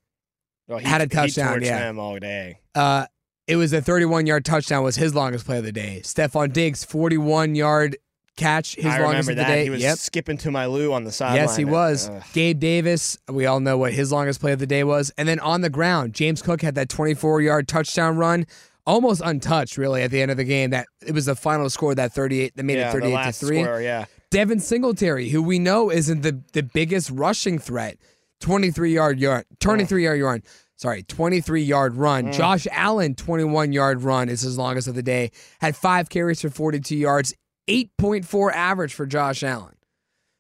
Well, 0.68 0.80
he, 0.80 0.86
Had 0.88 1.02
a 1.02 1.08
touchdown, 1.08 1.60
torched 1.60 1.66
yeah. 1.66 1.80
them 1.80 2.00
all 2.00 2.18
day. 2.20 2.60
uh, 2.74 3.06
it 3.48 3.58
was 3.58 3.74
a 3.74 3.82
31 3.82 4.26
yard 4.26 4.44
touchdown 4.44 4.84
was 4.84 4.96
his 4.96 5.14
longest 5.14 5.46
play 5.46 5.60
of 5.60 5.64
the 5.64 5.72
day. 5.72 6.02
Stefon 6.04 6.52
Diggs, 6.52 6.84
41 6.84 7.54
yard 7.54 7.96
catch, 8.38 8.76
his 8.76 8.86
I 8.86 9.00
longest 9.02 9.30
of 9.30 9.36
the 9.36 9.44
that. 9.44 9.48
day. 9.48 9.64
He 9.66 9.70
was 9.70 9.82
yep. 9.82 9.98
skipping 10.00 10.38
to 10.40 10.50
my 10.52 10.66
Lou 10.66 10.92
on 10.92 11.04
the 11.04 11.12
sideline. 11.12 11.38
Yes, 11.38 11.56
he 11.56 11.64
was. 11.64 12.10
Ugh. 12.10 12.24
Gabe 12.34 12.60
Davis, 12.60 13.18
we 13.30 13.46
all 13.46 13.60
know 13.60 13.78
what 13.78 13.94
his 13.94 14.12
longest 14.12 14.42
play 14.42 14.52
of 14.52 14.58
the 14.60 14.66
day 14.66 14.84
was. 14.84 15.12
And 15.18 15.28
then 15.28 15.40
on 15.40 15.62
the 15.62 15.70
ground, 15.70 16.14
James 16.16 16.42
Cook 16.42 16.62
had 16.64 16.74
that 16.76 16.90
24 16.90 17.42
yard 17.42 17.68
touchdown 17.68 18.18
run, 18.18 18.48
almost 18.88 19.22
untouched, 19.24 19.78
really, 19.78 20.02
at 20.02 20.10
the 20.10 20.22
end 20.22 20.32
of 20.32 20.38
the 20.38 20.44
game. 20.44 20.72
That 20.72 20.88
it 21.06 21.14
was 21.14 21.26
the 21.26 21.36
final 21.36 21.70
score 21.70 21.94
that 21.94 22.14
38 22.14 22.56
that 22.56 22.64
made 22.64 22.78
yeah, 22.80 22.90
it 22.90 22.94
the 22.94 23.02
38 23.02 23.26
to 23.26 23.32
3. 23.32 23.64
score, 23.64 23.82
yeah. 23.82 24.06
Devin 24.32 24.60
Singletary, 24.60 25.30
who 25.30 25.42
we 25.42 25.60
know 25.60 25.92
isn't 25.92 26.22
the, 26.22 26.42
the 26.54 26.64
biggest 26.64 27.12
rushing 27.12 27.60
threat, 27.60 27.98
23 28.46 28.94
yard 28.94 29.20
yard, 29.20 29.44
23 29.60 30.04
yard 30.04 30.22
run. 30.22 30.44
Sorry, 30.76 31.02
23 31.02 31.64
yard 31.64 31.96
run. 31.96 32.26
Mm. 32.26 32.34
Josh 32.34 32.68
Allen, 32.72 33.16
21 33.16 33.74
yard 33.74 34.04
run 34.04 34.30
is 34.30 34.42
his 34.42 34.56
longest 34.56 34.88
of 34.88 34.94
the 34.94 35.02
day. 35.02 35.32
Had 35.62 35.76
five 35.76 36.10
carries 36.10 36.42
for 36.42 36.52
42 36.52 36.96
yards, 36.96 37.34
8.4 37.68 38.54
average 38.54 38.94
for 38.94 39.08
Josh 39.08 39.42
Allen. 39.42 39.76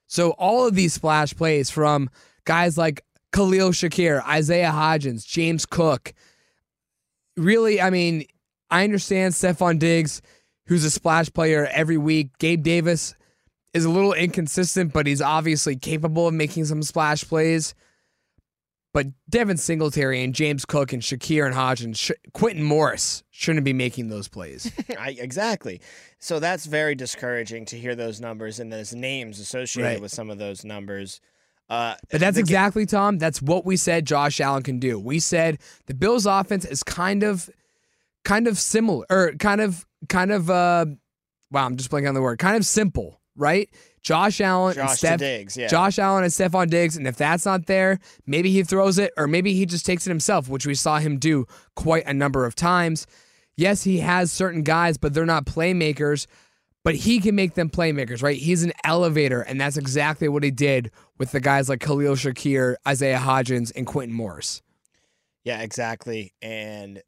So 0.05 0.31
all 0.31 0.67
of 0.67 0.75
these 0.75 0.93
splash 0.93 1.35
plays 1.35 1.71
from 1.71 2.11
guys 2.43 2.77
like 2.77 3.01
Khalil 3.33 3.71
Shakir, 3.71 4.23
Isaiah 4.27 4.69
Hodgins, 4.69 5.25
James 5.25 5.65
Cook. 5.65 6.13
Really, 7.35 7.81
I 7.81 7.89
mean, 7.89 8.25
I 8.69 8.83
understand 8.83 9.33
Stefon 9.33 9.79
Diggs, 9.79 10.21
who's 10.67 10.83
a 10.83 10.91
splash 10.91 11.33
player 11.33 11.67
every 11.71 11.97
week. 11.97 12.37
Gabe 12.37 12.61
Davis 12.61 13.15
is 13.73 13.83
a 13.83 13.89
little 13.89 14.13
inconsistent, 14.13 14.93
but 14.93 15.07
he's 15.07 15.23
obviously 15.23 15.75
capable 15.75 16.27
of 16.27 16.35
making 16.35 16.65
some 16.65 16.83
splash 16.83 17.27
plays. 17.27 17.73
But 18.95 19.07
Devin 19.29 19.57
Singletary 19.57 20.23
and 20.23 20.33
James 20.33 20.63
Cook 20.65 20.93
and 20.93 21.01
Shakir 21.01 21.45
and 21.45 21.53
Hodgins, 21.53 21.97
Sh- 21.97 22.11
Quintin 22.33 22.63
Morris 22.63 23.23
shouldn't 23.29 23.65
be 23.65 23.73
making 23.73 24.07
those 24.07 24.29
plays. 24.29 24.71
I, 24.97 25.09
exactly. 25.19 25.81
So 26.19 26.39
that's 26.39 26.65
very 26.65 26.95
discouraging 26.95 27.65
to 27.65 27.77
hear 27.77 27.93
those 27.93 28.21
numbers 28.21 28.61
and 28.61 28.71
those 28.71 28.95
names 28.95 29.39
associated 29.41 29.87
Right. 29.89 30.01
with 30.01 30.11
some 30.13 30.29
of 30.29 30.37
those 30.37 30.63
numbers. 30.63 31.19
Uh, 31.69 31.95
But 32.09 32.21
that's 32.21 32.37
exactly, 32.37 32.85
Tom. 32.85 33.17
That's 33.17 33.41
what 33.41 33.65
we 33.65 33.75
said 33.75 34.05
Josh 34.05 34.39
Allen 34.39 34.63
can 34.63 34.79
do. 34.79 34.97
We 34.97 35.19
said 35.19 35.57
the 35.87 35.93
Bills' 35.93 36.25
offense 36.25 36.63
is 36.63 36.81
kind 36.81 37.23
of, 37.23 37.49
kind 38.23 38.47
of 38.47 38.57
similar, 38.57 39.05
or 39.09 39.33
kind 39.33 39.59
of, 39.59 39.85
kind 40.07 40.31
of. 40.31 40.49
uh 40.49 40.85
Wow, 41.51 41.65
I'm 41.65 41.75
just 41.75 41.91
blanking 41.91 42.07
on 42.07 42.15
the 42.15 42.21
word. 42.21 42.39
Kind 42.39 42.55
of 42.55 42.65
simple, 42.65 43.19
right? 43.35 43.69
Josh 44.05 44.39
Allen 44.39 44.77
and 44.77 44.87
Josh 44.87 44.91
to 44.91 44.97
Steph, 44.97 45.19
Diggs, 45.19 45.57
yeah. 45.57 45.67
Josh 45.67 45.97
Allen 45.97 46.23
and 46.23 46.31
Stefon 46.31 46.69
Diggs, 46.69 46.95
and 46.95 47.07
if 47.07 47.17
that's 47.17 47.43
not 47.43 47.65
there, 47.65 47.99
maybe 48.27 48.51
he 48.51 48.61
throws 48.61 48.99
it, 48.99 49.11
or 49.17 49.25
maybe 49.25 49.53
he 49.55 49.65
just 49.65 49.83
takes 49.83 50.05
it 50.05 50.11
himself, 50.11 50.47
which 50.47 50.67
we 50.67 50.75
saw 50.75 50.99
him 50.99 51.17
do 51.17 51.47
quite 51.75 52.05
a 52.05 52.13
number 52.13 52.45
of 52.45 52.53
times. 52.53 53.07
Yes, 53.57 53.83
he 53.83 53.97
has 54.01 54.31
certain 54.31 54.61
guys, 54.61 54.97
but 54.97 55.15
they're 55.15 55.25
not 55.25 55.45
playmakers. 55.45 56.27
But 56.83 56.93
he 56.93 57.19
can 57.19 57.33
make 57.33 57.55
them 57.55 57.67
playmakers, 57.71 58.21
right? 58.21 58.37
He's 58.37 58.63
an 58.63 58.73
elevator, 58.83 59.41
and 59.41 59.59
that's 59.59 59.75
exactly 59.75 60.27
what 60.27 60.43
he 60.43 60.51
did 60.51 60.91
with 61.17 61.31
the 61.31 61.39
guys 61.39 61.67
like 61.67 61.79
Khalil 61.79 62.13
Shakir, 62.13 62.75
Isaiah 62.87 63.17
Hodgins, 63.17 63.71
and 63.75 63.87
Quintin 63.87 64.15
Morris. 64.15 64.61
Yeah, 65.43 65.61
exactly. 65.61 66.31
And 66.43 67.01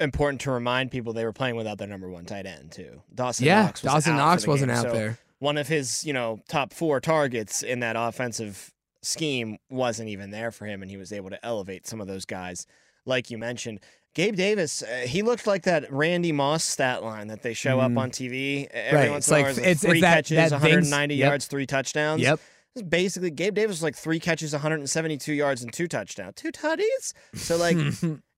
important 0.00 0.40
to 0.42 0.52
remind 0.52 0.90
people 0.90 1.12
they 1.12 1.26
were 1.26 1.34
playing 1.34 1.56
without 1.56 1.76
their 1.76 1.86
number 1.86 2.08
one 2.08 2.24
tight 2.24 2.46
end 2.46 2.72
too. 2.72 3.02
Dawson 3.14 3.44
yeah, 3.44 3.64
Knox 3.64 3.82
was 3.82 3.92
Dawson 3.92 4.16
Knox 4.16 4.46
wasn't 4.46 4.70
game. 4.70 4.78
out 4.78 4.84
So 4.84 4.92
there. 4.92 5.18
One 5.42 5.58
of 5.58 5.66
his, 5.66 6.04
you 6.04 6.12
know, 6.12 6.38
top 6.48 6.72
four 6.72 7.00
targets 7.00 7.64
in 7.64 7.80
that 7.80 7.96
offensive 7.98 8.72
scheme 9.02 9.58
wasn't 9.68 10.08
even 10.08 10.30
there 10.30 10.52
for 10.52 10.66
him, 10.66 10.82
and 10.82 10.88
he 10.90 10.96
was 10.96 11.12
able 11.12 11.30
to 11.30 11.44
elevate 11.44 11.84
some 11.84 12.00
of 12.00 12.06
those 12.06 12.24
guys, 12.24 12.64
like 13.06 13.28
you 13.28 13.38
mentioned. 13.38 13.80
Gabe 14.14 14.36
Davis, 14.36 14.84
uh, 14.84 15.04
he 15.04 15.22
looked 15.22 15.48
like 15.48 15.64
that 15.64 15.90
Randy 15.92 16.30
Moss 16.30 16.62
stat 16.62 17.02
line 17.02 17.26
that 17.26 17.42
they 17.42 17.54
show 17.54 17.80
up 17.80 17.96
on 17.96 18.12
TV 18.12 18.68
every 18.70 18.98
Right, 19.00 19.10
once 19.10 19.26
it's 19.26 19.32
in 19.32 19.34
a 19.34 19.40
while. 19.40 19.50
It's 19.50 19.58
like 19.58 19.64
it's- 19.66 19.72
it's 19.72 19.82
three 19.90 20.00
that- 20.02 20.14
catches, 20.14 20.36
that 20.36 20.52
190 20.52 21.14
yep. 21.16 21.28
yards, 21.28 21.46
three 21.46 21.66
touchdowns. 21.66 22.22
Yep. 22.22 22.38
Basically 22.88 23.30
Gabe 23.32 23.54
Davis 23.54 23.76
was 23.78 23.82
like 23.82 23.96
three 23.96 24.20
catches, 24.20 24.52
172 24.52 25.32
yards, 25.32 25.62
and 25.62 25.72
two 25.72 25.88
touchdowns. 25.88 26.34
Two 26.36 26.52
tutties. 26.52 27.14
So 27.34 27.56
like, 27.66 27.76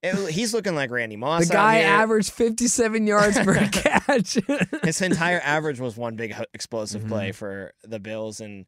it, 0.05 0.31
he's 0.33 0.53
looking 0.55 0.75
like 0.75 0.91
Randy 0.91 1.17
Moss. 1.17 1.49
The 1.49 1.55
out 1.55 1.59
guy 1.59 1.79
here. 1.79 1.89
averaged 1.89 2.31
57 2.33 3.07
yards 3.07 3.39
per 3.39 3.55
catch. 3.73 4.39
His 4.85 5.01
entire 5.01 5.41
average 5.43 5.81
was 5.81 5.97
one 5.97 6.17
big 6.17 6.35
explosive 6.53 7.01
Mm-hmm. 7.03 7.11
play 7.11 7.33
for 7.33 7.73
the 7.83 7.99
Bills, 7.99 8.41
and 8.41 8.67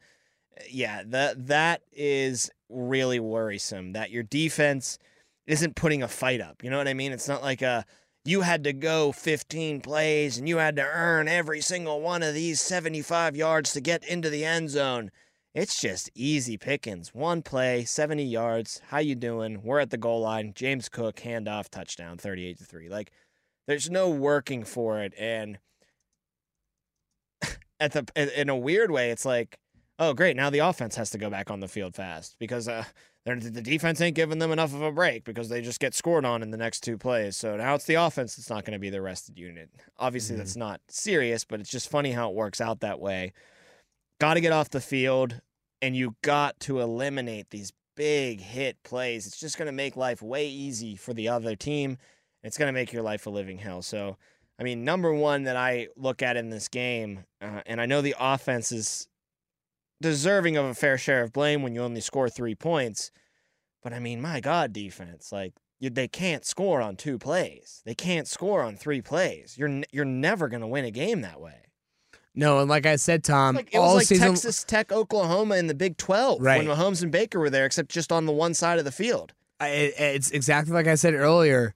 uh, 0.58 0.64
yeah, 0.70 1.02
that 1.06 1.46
that 1.48 1.82
is 1.92 2.50
really 2.68 3.20
worrisome. 3.20 3.92
That 3.92 4.10
your 4.10 4.22
defense 4.22 4.98
isn't 5.46 5.76
putting 5.76 6.02
a 6.02 6.08
fight 6.08 6.40
up. 6.40 6.64
You 6.64 6.70
know 6.70 6.78
what 6.78 6.88
I 6.88 6.94
mean? 6.94 7.12
It's 7.12 7.28
not 7.28 7.42
like 7.42 7.62
a 7.62 7.84
you 8.24 8.40
had 8.40 8.64
to 8.64 8.72
go 8.72 9.12
15 9.12 9.80
plays 9.82 10.36
and 10.36 10.48
you 10.48 10.56
had 10.56 10.74
to 10.74 10.82
earn 10.82 11.28
every 11.28 11.60
single 11.60 12.00
one 12.00 12.24
of 12.24 12.34
these 12.34 12.60
75 12.60 13.36
yards 13.36 13.72
to 13.74 13.80
get 13.80 14.02
into 14.08 14.28
the 14.28 14.44
end 14.44 14.68
zone. 14.70 15.12
It's 15.56 15.80
just 15.80 16.10
easy 16.14 16.58
pickings. 16.58 17.14
One 17.14 17.40
play, 17.40 17.86
70 17.86 18.22
yards. 18.22 18.82
How 18.88 18.98
you 18.98 19.14
doing? 19.14 19.62
We're 19.64 19.80
at 19.80 19.88
the 19.88 19.96
goal 19.96 20.20
line. 20.20 20.52
James 20.54 20.90
Cook 20.90 21.16
handoff 21.16 21.70
touchdown 21.70 22.18
38 22.18 22.58
to 22.58 22.64
3. 22.64 22.90
Like 22.90 23.10
there's 23.66 23.88
no 23.88 24.10
working 24.10 24.64
for 24.64 25.00
it 25.00 25.14
and 25.18 25.58
at 27.80 27.92
the 27.92 28.06
in- 28.14 28.48
a 28.48 28.56
weird 28.56 28.90
way 28.90 29.10
it's 29.10 29.24
like 29.24 29.58
oh 29.98 30.14
great 30.14 30.36
now 30.36 30.50
the 30.50 30.58
offense 30.58 30.96
has 30.96 31.10
to 31.10 31.18
go 31.18 31.30
back 31.30 31.50
on 31.50 31.60
the 31.60 31.68
field 31.68 31.94
fast 31.94 32.36
because 32.38 32.68
uh 32.68 32.84
the 33.24 33.60
defense 33.60 34.00
ain't 34.00 34.14
giving 34.14 34.38
them 34.38 34.52
enough 34.52 34.72
of 34.72 34.82
a 34.82 34.92
break 34.92 35.24
because 35.24 35.48
they 35.48 35.60
just 35.60 35.80
get 35.80 35.94
scored 35.94 36.24
on 36.24 36.42
in 36.42 36.50
the 36.50 36.56
next 36.56 36.80
two 36.82 36.96
plays 36.96 37.36
so 37.36 37.56
now 37.56 37.74
it's 37.74 37.86
the 37.86 37.94
offense 37.94 38.36
that's 38.36 38.50
not 38.50 38.64
going 38.64 38.72
to 38.72 38.78
be 38.78 38.90
the 38.90 39.02
rested 39.02 39.36
unit 39.36 39.68
obviously 39.98 40.36
that's 40.36 40.54
not 40.56 40.80
serious 40.88 41.44
but 41.44 41.58
it's 41.58 41.70
just 41.70 41.90
funny 41.90 42.12
how 42.12 42.30
it 42.30 42.36
works 42.36 42.60
out 42.60 42.80
that 42.80 43.00
way 43.00 43.32
got 44.20 44.34
to 44.34 44.40
get 44.40 44.52
off 44.52 44.70
the 44.70 44.80
field 44.80 45.40
and 45.82 45.96
you 45.96 46.16
got 46.22 46.58
to 46.60 46.80
eliminate 46.80 47.50
these 47.50 47.72
big 47.96 48.40
hit 48.40 48.82
plays 48.82 49.26
it's 49.26 49.40
just 49.40 49.56
going 49.56 49.66
to 49.66 49.72
make 49.72 49.96
life 49.96 50.20
way 50.20 50.46
easy 50.48 50.96
for 50.96 51.14
the 51.14 51.28
other 51.28 51.56
team 51.56 51.96
it's 52.42 52.58
going 52.58 52.68
to 52.68 52.72
make 52.72 52.92
your 52.92 53.02
life 53.02 53.26
a 53.26 53.30
living 53.30 53.58
hell 53.58 53.80
so 53.80 54.16
I 54.58 54.62
mean, 54.62 54.84
number 54.84 55.12
one 55.12 55.44
that 55.44 55.56
I 55.56 55.88
look 55.96 56.22
at 56.22 56.36
in 56.36 56.48
this 56.50 56.68
game, 56.68 57.24
uh, 57.42 57.60
and 57.66 57.80
I 57.80 57.86
know 57.86 58.00
the 58.00 58.14
offense 58.18 58.72
is 58.72 59.08
deserving 60.00 60.56
of 60.56 60.64
a 60.64 60.74
fair 60.74 60.96
share 60.96 61.22
of 61.22 61.32
blame 61.32 61.62
when 61.62 61.74
you 61.74 61.82
only 61.82 62.00
score 62.00 62.28
three 62.28 62.54
points, 62.54 63.10
but 63.82 63.92
I 63.92 63.98
mean, 63.98 64.20
my 64.20 64.40
God, 64.40 64.72
defense, 64.72 65.30
like 65.30 65.54
they 65.80 66.08
can't 66.08 66.44
score 66.46 66.80
on 66.80 66.96
two 66.96 67.18
plays. 67.18 67.82
They 67.84 67.94
can't 67.94 68.26
score 68.26 68.62
on 68.62 68.76
three 68.76 69.02
plays. 69.02 69.56
You're 69.58 69.82
you're 69.92 70.06
never 70.06 70.48
going 70.48 70.62
to 70.62 70.66
win 70.66 70.86
a 70.86 70.90
game 70.90 71.20
that 71.20 71.40
way. 71.40 71.65
No, 72.36 72.60
and 72.60 72.68
like 72.70 72.86
I 72.86 72.96
said, 72.96 73.24
Tom, 73.24 73.56
Like 73.56 73.70
it 73.74 73.78
was 73.78 73.94
like 73.96 74.06
season. 74.06 74.28
Texas 74.30 74.62
Tech, 74.64 74.92
Oklahoma 74.92 75.56
in 75.56 75.66
the 75.66 75.74
Big 75.74 75.96
Twelve 75.96 76.40
Right. 76.40 76.66
when 76.66 76.76
Mahomes 76.76 77.02
and 77.02 77.10
Baker 77.10 77.40
were 77.40 77.50
there, 77.50 77.66
except 77.66 77.88
just 77.90 78.12
on 78.12 78.26
the 78.26 78.32
one 78.32 78.54
side 78.54 78.78
of 78.78 78.84
the 78.84 78.92
field. 78.92 79.32
I- 79.58 79.68
it's 79.96 80.30
exactly 80.30 80.72
like 80.74 80.86
I 80.86 80.94
said 80.96 81.14
earlier. 81.14 81.74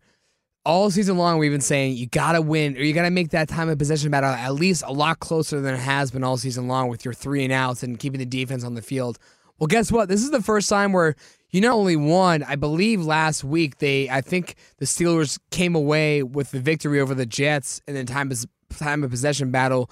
All 0.67 0.91
season 0.91 1.17
long, 1.17 1.39
we've 1.39 1.51
been 1.51 1.63
saying 1.63 1.97
you 1.97 2.07
gotta 2.07 2.43
win, 2.43 2.77
or 2.77 2.81
you 2.81 2.93
gotta 2.93 3.11
make 3.11 3.31
that 3.31 3.49
time 3.49 3.71
of 3.71 3.79
possession 3.79 4.11
battle 4.11 4.29
at 4.29 4.55
least 4.55 4.83
a 4.87 4.93
lot 4.93 5.19
closer 5.19 5.59
than 5.61 5.75
it 5.75 5.79
has 5.81 6.11
been 6.11 6.23
all 6.23 6.37
season 6.37 6.69
long 6.69 6.89
with 6.89 7.03
your 7.05 7.15
three 7.15 7.43
and 7.45 7.53
outs 7.53 7.83
and 7.83 7.99
keeping 7.99 8.19
the 8.19 8.27
defense 8.27 8.63
on 8.63 8.75
the 8.75 8.83
field. 8.83 9.19
Well, 9.59 9.67
guess 9.69 9.91
what? 9.91 10.09
This 10.11 10.23
is 10.23 10.31
the 10.31 10.43
first 10.43 10.69
time 10.69 10.93
where 10.93 11.15
you 11.51 11.63
not 11.63 11.73
only 11.73 11.97
won. 11.97 12.43
I 12.43 12.57
believe 12.57 13.03
last 13.03 13.43
week 13.43 13.79
they, 13.79 14.09
I 14.11 14.21
think 14.21 14.55
the 14.77 14.85
Steelers 14.85 15.39
came 15.51 15.75
away 15.75 16.23
with 16.23 16.51
the 16.51 16.61
victory 16.61 17.01
over 17.01 17.15
the 17.15 17.27
Jets 17.27 17.81
in 17.89 17.95
the 17.95 18.05
time 18.05 18.31
time 18.79 19.03
of 19.03 19.11
possession 19.11 19.51
battle 19.51 19.91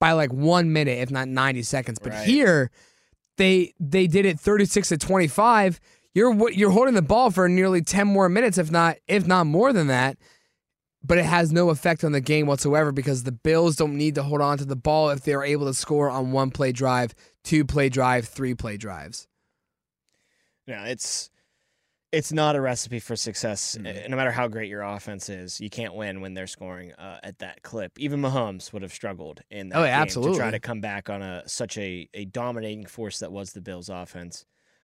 by 0.00 0.12
like 0.12 0.32
one 0.32 0.72
minute, 0.72 0.98
if 0.98 1.10
not 1.12 1.28
ninety 1.28 1.62
seconds. 1.62 2.00
But 2.00 2.12
Right. 2.12 2.26
here, 2.26 2.70
they 3.36 3.72
they 3.78 4.06
did 4.06 4.26
it 4.26 4.38
36 4.40 4.88
to 4.88 4.98
25 4.98 5.80
you're 6.12 6.50
you're 6.50 6.70
holding 6.70 6.94
the 6.94 7.00
ball 7.00 7.30
for 7.30 7.48
nearly 7.48 7.80
10 7.80 8.06
more 8.06 8.28
minutes 8.28 8.58
if 8.58 8.70
not 8.70 8.96
if 9.06 9.26
not 9.26 9.46
more 9.46 9.72
than 9.72 9.86
that 9.86 10.18
but 11.02 11.16
it 11.16 11.24
has 11.24 11.50
no 11.50 11.70
effect 11.70 12.04
on 12.04 12.12
the 12.12 12.20
game 12.20 12.46
whatsoever 12.46 12.92
because 12.92 13.22
the 13.22 13.32
bills 13.32 13.76
don't 13.76 13.96
need 13.96 14.14
to 14.16 14.22
hold 14.24 14.42
on 14.42 14.58
to 14.58 14.66
the 14.66 14.76
ball 14.76 15.08
if 15.08 15.22
they're 15.22 15.44
able 15.44 15.64
to 15.64 15.72
score 15.72 16.10
on 16.10 16.32
one 16.32 16.50
play 16.50 16.72
drive 16.72 17.14
two 17.44 17.64
play 17.64 17.88
drive 17.88 18.26
three 18.28 18.54
play 18.54 18.76
drives 18.76 19.26
No, 20.66 20.82
it's 20.84 21.30
it's 22.12 22.32
not 22.32 22.56
a 22.56 22.60
recipe 22.60 22.98
for 22.98 23.16
success. 23.16 23.76
Mm-hmm. 23.76 24.04
uh, 24.04 24.08
No 24.08 24.16
matter 24.16 24.32
how 24.32 24.48
great 24.48 24.68
your 24.68 24.82
offense 24.82 25.28
is, 25.28 25.60
you 25.60 25.70
can't 25.70 25.94
win 25.94 26.20
when 26.20 26.34
they're 26.34 26.46
scoring 26.46 26.92
uh, 26.92 27.18
at 27.22 27.38
that 27.38 27.62
clip. 27.62 27.98
Even 27.98 28.20
Mahomes 28.20 28.72
would 28.72 28.82
have 28.82 28.92
struggled 28.92 29.42
in 29.50 29.68
that 29.68 29.78
Oh, 29.78 29.84
absolutely. 29.84 30.34
to 30.34 30.40
try 30.40 30.50
to 30.50 30.60
come 30.60 30.80
back 30.80 31.08
on 31.08 31.22
a 31.22 31.42
such 31.46 31.78
a, 31.78 32.08
a 32.14 32.24
dominating 32.24 32.86
force 32.86 33.20
that 33.20 33.30
was 33.32 33.52
the 33.52 33.60
Bills' 33.60 33.88
offense. 33.88 34.44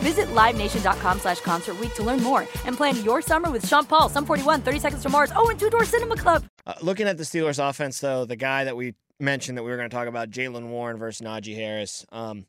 Visit 0.00 0.28
LiveNation.com 0.28 1.20
slash 1.20 1.40
Concert 1.40 1.78
Week 1.78 1.94
to 1.94 2.02
learn 2.02 2.22
more 2.22 2.40
and 2.64 2.76
plan 2.76 3.02
your 3.04 3.20
summer 3.20 3.50
with 3.50 3.66
Sean 3.66 3.84
Paul, 3.84 4.08
Sum 4.08 4.24
41, 4.24 4.62
30 4.62 4.78
Seconds 4.78 5.02
to 5.02 5.08
Mars, 5.08 5.30
oh, 5.36 5.48
and 5.50 5.60
Two 5.60 5.70
Door 5.70 5.84
Cinema 5.84 6.16
Club. 6.16 6.44
Uh, 6.66 6.74
looking 6.80 7.06
at 7.06 7.18
the 7.18 7.24
Steelers' 7.24 7.58
offense, 7.58 8.00
though, 8.00 8.24
the 8.24 8.36
guy 8.36 8.64
that 8.64 8.76
we 8.76 8.94
mentioned 9.18 9.58
that 9.58 9.62
we 9.62 9.70
were 9.70 9.76
going 9.76 9.90
to 9.90 9.94
talk 9.94 10.08
about, 10.08 10.30
Jaylen 10.30 10.68
Warren 10.68 10.96
versus 10.96 11.26
Najee 11.26 11.54
Harris. 11.54 12.06
Um, 12.10 12.46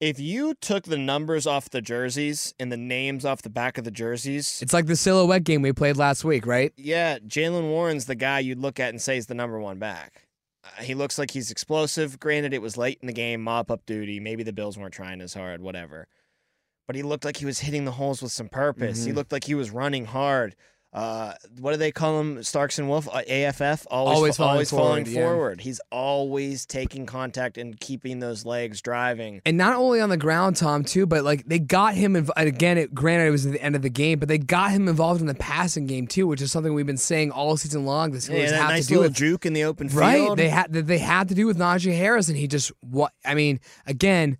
if 0.00 0.20
you 0.20 0.54
took 0.54 0.84
the 0.84 0.96
numbers 0.96 1.44
off 1.46 1.70
the 1.70 1.82
jerseys 1.82 2.54
and 2.60 2.70
the 2.70 2.76
names 2.76 3.24
off 3.24 3.42
the 3.42 3.50
back 3.50 3.78
of 3.78 3.84
the 3.84 3.90
jerseys, 3.90 4.60
it's 4.62 4.72
like 4.72 4.86
the 4.86 4.94
silhouette 4.94 5.42
game 5.42 5.60
we 5.60 5.72
played 5.72 5.96
last 5.96 6.24
week 6.24 6.46
right 6.46 6.72
yeah, 6.76 7.18
Jaylen 7.18 7.68
Warren's 7.68 8.06
the 8.06 8.14
guy 8.14 8.38
you'd 8.38 8.60
look 8.60 8.78
at 8.78 8.90
and 8.90 9.02
say 9.02 9.16
is 9.16 9.26
the 9.26 9.34
number 9.34 9.58
one 9.58 9.78
back. 9.80 10.28
Uh, 10.62 10.82
he 10.82 10.94
looks 10.94 11.18
like 11.18 11.32
he's 11.32 11.50
explosive. 11.50 12.20
Granted, 12.20 12.54
it 12.54 12.62
was 12.62 12.76
late 12.76 12.98
in 13.00 13.08
the 13.08 13.12
game, 13.12 13.42
mop 13.42 13.70
up 13.72 13.84
duty. 13.86 14.20
Maybe 14.20 14.44
the 14.44 14.52
Bills 14.52 14.78
weren't 14.78 14.94
trying 14.94 15.20
as 15.20 15.34
hard, 15.34 15.60
whatever. 15.60 16.06
But 16.88 16.96
he 16.96 17.02
looked 17.04 17.24
like 17.24 17.36
he 17.36 17.44
was 17.44 17.60
hitting 17.60 17.84
the 17.84 17.92
holes 17.92 18.20
with 18.22 18.32
some 18.32 18.48
purpose. 18.48 19.04
He 19.04 19.12
looked 19.12 19.30
like 19.30 19.44
he 19.44 19.54
was 19.54 19.70
running 19.70 20.06
hard. 20.06 20.56
uh, 20.94 21.34
what 21.60 21.72
do 21.72 21.76
they 21.76 21.92
call 21.92 22.18
him? 22.18 22.42
Starks 22.42 22.78
and 22.78 22.88
Wolf, 22.88 23.06
uh, 23.12 23.18
AFF, 23.28 23.86
always, 23.90 24.16
Always 24.16 24.36
fa- 24.36 24.42
falling 24.42 24.52
always 24.54 24.70
forward, 24.70 24.96
falling 25.10 25.58
yeah. 25.58 25.62
He's 25.62 25.80
always 25.92 26.64
taking 26.64 27.04
contact 27.04 27.58
and 27.58 27.78
keeping 27.78 28.20
those 28.20 28.46
legs 28.46 28.80
driving. 28.80 29.42
And 29.44 29.58
not 29.58 29.76
only 29.76 30.00
on 30.00 30.08
the 30.08 30.16
ground, 30.16 30.56
Tom, 30.56 30.84
too, 30.84 31.04
but 31.04 31.24
like 31.24 31.44
they 31.46 31.58
got 31.58 31.94
him. 31.94 32.14
Inv- 32.14 32.30
and 32.34 32.48
again, 32.48 32.78
it, 32.78 32.94
granted, 32.94 33.26
it 33.26 33.30
was 33.32 33.44
at 33.44 33.52
the 33.52 33.62
end 33.62 33.76
of 33.76 33.82
the 33.82 33.90
game, 33.90 34.18
but 34.18 34.28
they 34.28 34.38
got 34.38 34.70
him 34.70 34.88
involved 34.88 35.20
in 35.20 35.26
the 35.26 35.34
passing 35.34 35.86
game 35.86 36.06
too, 36.06 36.26
which 36.26 36.40
is 36.40 36.50
something 36.50 36.72
we've 36.72 36.86
been 36.86 36.96
saying 36.96 37.32
all 37.32 37.54
season 37.58 37.84
long. 37.84 38.12
Steelers 38.12 38.48
Yeah, 38.50 38.56
have 38.56 38.70
nice 38.70 38.86
to 38.86 38.94
do 38.94 39.00
with 39.00 39.12
juke 39.12 39.44
in 39.44 39.52
the 39.52 39.64
open 39.64 39.90
field. 39.90 40.00
right. 40.00 40.36
They 40.38 40.48
had 40.48 40.72
they 40.72 40.98
had 40.98 41.28
to 41.28 41.34
do 41.34 41.46
with 41.46 41.58
Najee 41.58 41.94
Harris, 41.98 42.28
and 42.30 42.36
he 42.38 42.48
just 42.48 42.72
what 42.80 43.12
I 43.26 43.34
mean. 43.34 43.60
Again, 43.86 44.38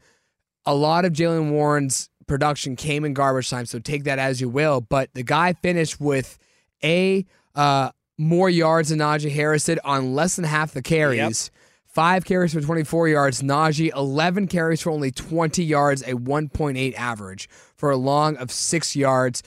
a 0.64 0.74
lot 0.74 1.04
of 1.04 1.12
Jaylen 1.12 1.50
Warren's 1.50 2.08
production 2.28 2.76
came 2.76 3.04
in 3.04 3.14
garbage 3.14 3.50
time, 3.50 3.66
so 3.66 3.78
take 3.78 4.04
that 4.04 4.18
as 4.18 4.40
you 4.40 4.48
will. 4.48 4.80
But 4.80 5.12
the 5.14 5.24
guy 5.24 5.54
finished 5.54 6.00
with 6.00 6.38
a 6.84 7.26
uh, 7.54 7.90
more 8.18 8.50
yards 8.50 8.90
than 8.90 8.98
Najee 8.98 9.32
Harris 9.32 9.64
did 9.64 9.80
on 9.84 10.14
less 10.14 10.36
than 10.36 10.44
half 10.44 10.72
the 10.72 10.82
carries. 10.82 11.50
Five 11.86 12.24
carries 12.24 12.52
for 12.52 12.60
24 12.60 13.08
yards. 13.08 13.42
Najee, 13.42 13.92
11 13.92 14.46
carries 14.46 14.82
for 14.82 14.90
only 14.90 15.10
20 15.10 15.64
yards, 15.64 16.02
a 16.02 16.12
1.8 16.12 16.94
average 16.94 17.48
for 17.74 17.90
a 17.90 17.96
long 17.96 18.36
of 18.36 18.52
six 18.52 18.94
yards. 18.94 19.42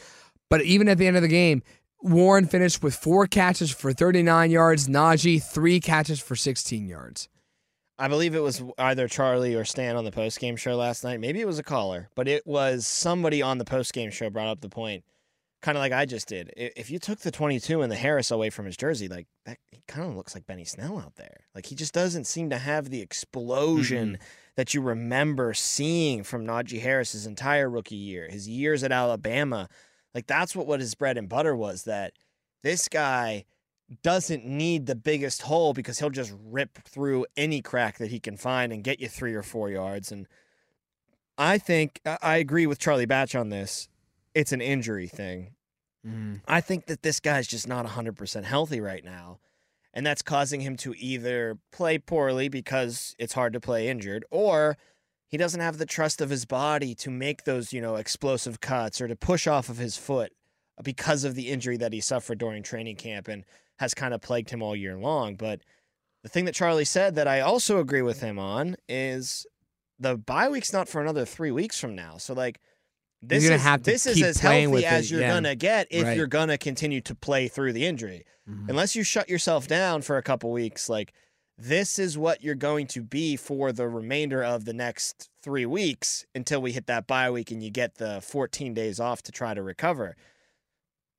But 0.50 0.62
even 0.64 0.90
at 0.90 0.98
the 0.98 1.08
end 1.08 1.16
of 1.16 1.22
the 1.22 1.30
game, 1.30 1.64
Warren 2.02 2.48
finished 2.48 2.84
with 2.84 2.96
four 2.96 3.28
catches 3.28 3.72
for 3.72 3.94
39 3.94 4.52
yards. 4.52 4.88
Najee, 4.88 5.42
three 5.42 5.80
catches 5.80 6.20
for 6.20 6.36
16 6.36 6.88
yards. 6.88 7.30
I 8.02 8.08
believe 8.08 8.34
it 8.34 8.42
was 8.42 8.64
either 8.80 9.08
Charlie 9.08 9.54
or 9.54 9.64
Stan 9.64 9.96
on 9.96 10.06
the 10.06 10.12
post 10.12 10.40
game 10.40 10.56
show 10.56 10.76
last 10.76 11.04
night. 11.04 11.20
Maybe 11.20 11.40
it 11.40 11.46
was 11.46 11.60
a 11.60 11.64
caller, 11.64 12.10
but 12.16 12.28
it 12.28 12.48
was 12.48 12.88
somebody 12.88 13.44
on 13.44 13.60
the 13.60 13.64
post 13.64 13.94
game 13.94 14.10
show 14.10 14.32
brought 14.32 14.48
up 14.48 14.60
the 14.60 14.70
point, 14.70 15.04
kind 15.62 15.78
of 15.78 15.82
like 15.82 15.92
I 15.92 16.08
just 16.08 16.28
did. 16.28 16.52
If 16.58 16.90
you 16.90 16.98
took 16.98 17.20
the 17.20 17.30
22 17.30 17.84
and 17.84 17.92
the 17.92 17.96
Harris 17.96 18.32
away 18.32 18.50
from 18.50 18.66
his 18.66 18.76
jersey, 18.76 19.08
like 19.08 19.28
that, 19.46 19.60
he 19.70 19.84
kind 19.88 20.10
of 20.10 20.16
looks 20.16 20.34
like 20.34 20.48
Benny 20.48 20.66
Snell 20.66 20.98
out 20.98 21.16
there. 21.16 21.42
Like 21.54 21.68
he 21.68 21.76
just 21.76 21.94
doesn't 21.94 22.26
seem 22.26 22.50
to 22.50 22.58
have 22.58 22.90
the 22.90 23.02
explosion 23.02 24.14
mm-hmm. 24.14 24.24
that 24.56 24.74
you 24.74 24.82
remember 24.82 25.54
seeing 25.54 26.24
from 26.24 26.44
Najee 26.44 26.82
Harris 26.82 27.12
his 27.12 27.28
entire 27.28 27.70
rookie 27.70 27.94
year, 27.94 28.28
his 28.32 28.50
years 28.50 28.84
at 28.84 28.92
Alabama. 28.92 29.70
Like 30.16 30.26
that's 30.26 30.56
what 30.56 30.66
what 30.66 30.80
his 30.80 30.96
bread 30.96 31.20
and 31.20 31.30
butter 31.30 31.56
was. 31.56 31.84
That 31.84 32.14
this 32.64 32.88
guy 32.88 33.46
doesn't 34.04 34.46
need 34.46 34.86
the 34.86 34.96
biggest 34.96 35.44
hole 35.44 35.74
because 35.74 36.00
he'll 36.00 36.10
just 36.10 36.34
rip 36.46 36.84
through 36.86 37.26
any 37.36 37.62
crack 37.62 37.98
that 37.98 38.10
he 38.10 38.20
can 38.20 38.38
find 38.38 38.72
and 38.72 38.84
get 38.84 39.00
you 39.00 39.08
three 39.08 39.34
or 39.34 39.44
four 39.44 39.70
yards. 39.70 40.12
And 40.12 40.28
I 41.38 41.58
think 41.58 42.02
I 42.22 42.38
agree 42.38 42.68
with 42.68 42.80
Charlie 42.80 43.06
Batch 43.06 43.36
on 43.36 43.50
this. 43.50 43.90
It's 44.34 44.52
an 44.52 44.62
injury 44.62 45.08
thing. 45.08 45.56
Mm-hmm. 46.08 46.36
I 46.48 46.62
think 46.62 46.86
that 46.88 47.04
this 47.04 47.20
guy's 47.20 47.48
just 47.48 47.68
not 47.68 47.86
100% 47.86 48.44
healthy 48.44 48.80
right 48.80 49.04
now. 49.04 49.40
And 49.94 50.06
that's 50.06 50.22
causing 50.22 50.62
him 50.62 50.78
to 50.78 50.94
either 50.98 51.58
play 51.72 51.98
poorly 51.98 52.48
because 52.48 53.14
it's 53.20 53.34
hard 53.34 53.52
to 53.54 53.60
play 53.60 53.90
injured, 53.90 54.24
or 54.32 54.78
he 55.28 55.38
doesn't 55.38 55.60
have 55.60 55.78
the 55.78 55.86
trust 55.86 56.22
of 56.22 56.30
his 56.30 56.46
body 56.46 56.96
to 56.96 57.10
make 57.10 57.44
those, 57.44 57.74
you 57.74 57.82
know, 57.82 57.96
explosive 57.96 58.62
cuts 58.62 59.02
or 59.02 59.10
to 59.10 59.18
push 59.18 59.48
off 59.48 59.68
of 59.68 59.78
his 59.78 59.98
foot 59.98 60.32
because 60.82 61.26
of 61.26 61.36
the 61.36 61.50
injury 61.50 61.78
that 61.78 61.92
he 61.92 62.00
suffered 62.00 62.38
during 62.38 62.64
training 62.64 62.96
camp 62.96 63.28
and 63.28 63.44
has 63.82 63.94
kind 63.94 64.14
of 64.14 64.22
plagued 64.22 64.50
him 64.50 64.64
all 64.64 64.76
year 64.76 64.98
long. 64.98 65.36
But 65.36 65.62
the 66.24 66.30
thing 66.30 66.46
that 66.46 66.56
Charlie 66.56 66.86
said 66.86 67.16
that 67.16 67.28
I 67.28 67.42
also 67.42 67.80
agree 67.80 68.02
with 68.02 68.22
him 68.22 68.40
on 68.40 68.78
is 68.88 69.46
the 70.00 70.16
bye 70.18 70.50
week's 70.50 70.72
not 70.72 70.88
for 70.88 71.02
another 71.02 71.26
three 71.26 71.52
weeks 71.52 71.80
from 71.80 71.96
now. 71.96 72.18
So 72.18 72.34
like 72.34 72.60
this 73.22 73.44
is 73.56 73.62
this 73.84 74.08
is 74.08 74.22
as 74.24 74.38
healthy 74.38 74.86
it, 74.86 74.92
as 74.92 75.12
you're 75.12 75.22
yeah. 75.22 75.34
gonna 75.34 75.56
get 75.56 75.88
if 75.92 76.06
Right. 76.06 76.18
you're 76.18 76.28
gonna 76.28 76.58
continue 76.58 77.02
to 77.02 77.14
play 77.14 77.48
through 77.48 77.74
the 77.74 77.86
injury. 77.86 78.24
Unless 78.70 78.96
you 78.98 79.04
shut 79.04 79.30
yourself 79.30 79.68
down 79.68 80.02
for 80.02 80.18
a 80.18 80.24
couple 80.24 80.52
weeks, 80.52 80.90
like 80.90 81.14
this 81.58 81.98
is 82.00 82.18
what 82.18 82.44
you're 82.44 82.56
going 82.56 82.88
to 82.88 83.02
be 83.02 83.38
for 83.38 83.72
the 83.72 83.88
remainder 83.88 84.44
of 84.44 84.66
the 84.66 84.74
next 84.74 85.30
three 85.42 85.66
weeks 85.66 86.26
until 86.36 86.62
we 86.62 86.72
hit 86.74 86.88
that 86.88 87.08
bye 87.08 87.30
week 87.32 87.52
and 87.52 87.64
you 87.64 87.70
get 87.70 87.96
the 87.96 88.20
14 88.22 88.74
days 88.74 89.00
off 89.00 89.22
to 89.24 89.32
try 89.32 89.54
to 89.54 89.62
recover. 89.64 90.16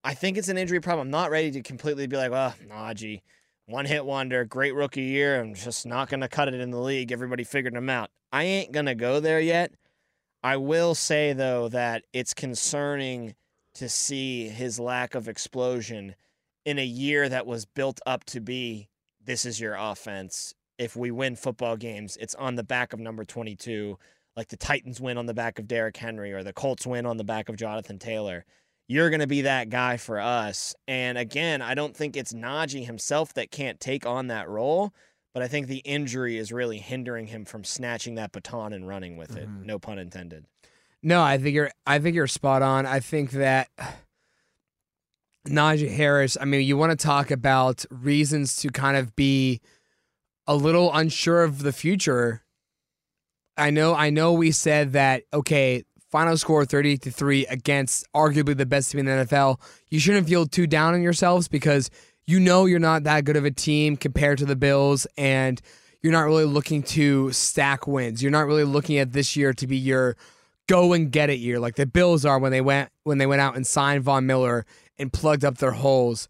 I 0.04 0.14
think 0.14 0.37
it's 0.37 0.49
an 0.49 0.59
injury 0.59 0.80
problem. 0.80 1.06
I'm 1.06 1.11
not 1.11 1.30
ready 1.30 1.50
to 1.52 1.62
completely 1.62 2.06
be 2.06 2.16
like, 2.16 2.30
well, 2.30 2.54
Najee, 2.68 3.23
one 3.66 3.85
hit 3.85 4.04
wonder, 4.04 4.44
great 4.44 4.75
rookie 4.75 5.02
year. 5.02 5.40
I'm 5.40 5.54
just 5.54 5.87
not 5.87 6.09
going 6.09 6.21
to 6.21 6.28
cut 6.28 6.49
it 6.49 6.54
in 6.54 6.71
the 6.71 6.80
league. 6.80 7.12
Everybody 7.12 7.44
figured 7.44 7.75
him 7.75 7.88
out. 7.88 8.11
I 8.32 8.44
ain't 8.44 8.73
going 8.73 8.87
to 8.87 8.94
go 8.94 9.21
there 9.21 9.40
yet. 9.40 9.73
I 10.42 10.56
will 10.56 10.94
say, 10.97 11.32
though, 11.32 11.68
that 11.68 12.02
it's 12.12 12.35
concerning 12.35 13.35
to 13.75 13.88
see 13.88 14.49
his 14.49 14.80
lack 14.80 15.14
of 15.14 15.28
explosion 15.28 16.16
in 16.64 16.78
a 16.78 16.85
year 16.85 17.28
that 17.28 17.47
was 17.47 17.64
built 17.64 18.00
up 18.04 18.25
to 18.25 18.40
be 18.40 18.88
this 19.25 19.47
is 19.47 19.61
your 19.61 19.75
offense. 19.75 20.54
If 20.78 20.97
we 20.97 21.11
win 21.11 21.37
football 21.37 21.76
games, 21.76 22.16
it's 22.21 22.35
on 22.35 22.57
the 22.57 22.64
back 22.64 22.92
of 22.92 22.98
number 22.98 23.24
22, 23.24 23.98
like 24.37 24.48
the 24.48 24.57
Titans 24.57 25.00
win 25.00 25.16
on 25.16 25.26
the 25.26 25.35
back 25.35 25.59
of 25.59 25.68
Derrick 25.68 25.96
Henry 25.96 26.33
or 26.33 26.42
the 26.42 26.53
Colts 26.53 26.87
win 26.87 27.07
on 27.07 27.18
the 27.18 27.24
back 27.24 27.48
of 27.48 27.57
Jonathan 27.57 27.98
Taylor. 27.98 28.44
You're 28.92 29.09
going 29.09 29.20
to 29.20 29.26
be 29.26 29.42
that 29.42 29.70
guy 29.70 29.96
for 29.96 30.20
us. 30.20 30.74
And 30.87 31.16
again, 31.16 31.62
I 31.62 31.72
don't 31.72 31.96
think 31.96 32.14
it's 32.14 32.35
Najee 32.35 32.85
himself 32.85 33.33
that 33.35 33.50
can't 33.50 33.81
take 33.81 34.05
on 34.05 34.26
that 34.26 34.50
role, 34.50 34.92
but 35.33 35.42
I 35.42 35.48
think 35.48 35.66
the 35.66 35.78
injury 35.78 36.37
is 36.37 36.52
really 36.52 36.76
hindering 36.76 37.28
him 37.28 37.46
from 37.46 37.64
snatching 37.64 38.16
that 38.16 38.33
baton 38.33 38.74
and 38.74 38.87
running 38.87 39.16
with 39.16 39.35
it. 39.35 39.48
Mm-hmm. 39.48 39.64
No 39.64 39.78
pun 39.78 39.98
intended. 39.98 40.44
No, 41.02 41.22
I 41.22 41.38
think 41.38 41.55
you're. 41.55 41.70
I 41.87 42.00
think 42.00 42.14
you're 42.14 42.26
spot 42.26 42.61
on. 42.61 42.85
I 42.85 43.00
think 43.00 43.31
that 43.31 43.68
Najee 45.48 45.90
Harris. 45.90 46.37
I 46.38 46.44
mean, 46.44 46.61
you 46.61 46.76
want 46.76 46.90
to 46.90 47.02
talk 47.02 47.31
about 47.31 47.87
reasons 47.90 48.57
to 48.57 48.68
kind 48.68 48.98
of 48.98 49.16
be 49.16 49.62
a 50.46 50.55
little 50.55 50.92
unsure 50.92 51.44
of 51.44 51.62
the 51.62 51.72
future. 51.72 52.42
I 53.57 53.70
know. 53.70 53.94
I 53.94 54.11
know. 54.11 54.35
We 54.35 54.50
said 54.50 54.92
that. 54.92 55.22
Okay, 55.33 55.85
final 56.12 56.37
score 56.37 56.64
thirty 56.64 56.96
to 56.98 57.11
three 57.11 57.44
against 57.46 58.07
arguably 58.14 58.57
the 58.57 58.66
best 58.66 58.92
team 58.92 59.01
in 59.01 59.07
the 59.07 59.25
NFL. 59.25 59.61
You 59.88 59.98
shouldn't 59.98 60.29
feel 60.29 60.46
too 60.46 60.68
down 60.68 60.94
on 60.94 61.03
yourselves 61.03 61.48
because 61.48 61.90
you 62.27 62.38
know 62.38 62.66
you're 62.66 62.79
not 62.79 63.03
that 63.03 63.25
good 63.25 63.37
of 63.37 63.44
a 63.44 63.51
team 63.51 63.96
compared 63.96 64.38
to 64.38 64.46
the 64.46 64.57
Bills 64.57 65.07
and. 65.18 65.61
You're 66.05 66.11
not 66.11 66.22
really 66.22 66.46
looking 66.46 66.83
to 66.83 67.31
stack 67.31 67.87
wins. 67.87 68.25
You're 68.25 68.33
not 68.33 68.48
really 68.48 68.64
looking 68.64 68.98
at 68.98 69.12
this 69.12 69.37
year 69.37 69.53
to 69.53 69.68
be 69.68 69.77
your 69.77 70.16
go 70.66 70.92
and 70.92 71.11
get 71.11 71.31
it 71.31 71.38
year 71.38 71.61
like 71.61 71.77
the 71.77 71.87
Bills 71.87 72.25
are 72.25 72.38
when 72.38 72.53
they 72.53 72.61
went 72.61 72.90
when 73.05 73.18
they 73.18 73.27
went 73.27 73.40
out 73.40 73.57
and 73.57 73.66
signed 73.66 74.03
Von 74.03 74.27
Miller 74.27 74.64
and 74.98 75.12
plugged 75.12 75.44
up 75.44 75.59
their 75.59 75.72
holes. 75.72 76.29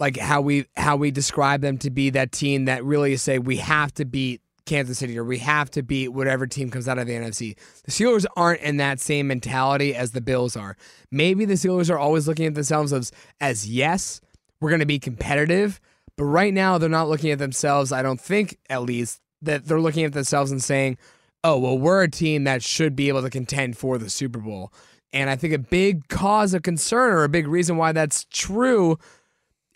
Like 0.00 0.16
how 0.16 0.40
we 0.40 0.66
how 0.76 0.96
we 0.96 1.10
describe 1.10 1.60
them 1.60 1.78
to 1.78 1.90
be 1.90 2.10
that 2.10 2.32
team 2.32 2.66
that 2.66 2.84
really 2.84 3.16
say 3.16 3.38
we 3.38 3.56
have 3.56 3.92
to 3.94 4.04
beat 4.04 4.40
Kansas 4.68 4.98
City 4.98 5.18
or 5.18 5.24
we 5.24 5.38
have 5.38 5.70
to 5.72 5.82
beat 5.82 6.08
whatever 6.08 6.46
team 6.46 6.70
comes 6.70 6.86
out 6.86 6.98
of 6.98 7.06
the 7.06 7.14
NFC. 7.14 7.56
The 7.84 7.90
Steelers 7.90 8.26
aren't 8.36 8.60
in 8.60 8.76
that 8.76 9.00
same 9.00 9.26
mentality 9.26 9.94
as 9.94 10.12
the 10.12 10.20
Bills 10.20 10.56
are. 10.56 10.76
Maybe 11.10 11.44
the 11.44 11.54
Steelers 11.54 11.90
are 11.90 11.98
always 11.98 12.28
looking 12.28 12.46
at 12.46 12.54
themselves 12.54 12.92
as 12.92 13.10
as 13.40 13.68
yes, 13.68 14.20
we're 14.60 14.70
going 14.70 14.80
to 14.80 14.86
be 14.86 14.98
competitive, 14.98 15.80
but 16.16 16.24
right 16.24 16.52
now 16.52 16.78
they're 16.78 16.88
not 16.88 17.08
looking 17.08 17.30
at 17.30 17.38
themselves, 17.38 17.92
I 17.92 18.02
don't 18.02 18.20
think 18.20 18.58
at 18.68 18.82
least 18.82 19.20
that 19.42 19.64
they're 19.66 19.80
looking 19.80 20.04
at 20.04 20.12
themselves 20.12 20.50
and 20.50 20.62
saying, 20.62 20.98
"Oh, 21.42 21.58
well, 21.58 21.78
we're 21.78 22.02
a 22.02 22.10
team 22.10 22.44
that 22.44 22.62
should 22.62 22.94
be 22.94 23.08
able 23.08 23.22
to 23.22 23.30
contend 23.30 23.78
for 23.78 23.98
the 23.98 24.10
Super 24.10 24.38
Bowl." 24.38 24.72
And 25.12 25.30
I 25.30 25.36
think 25.36 25.54
a 25.54 25.58
big 25.58 26.08
cause 26.08 26.52
of 26.52 26.62
concern 26.62 27.12
or 27.12 27.24
a 27.24 27.28
big 27.28 27.48
reason 27.48 27.78
why 27.78 27.92
that's 27.92 28.26
true 28.30 28.98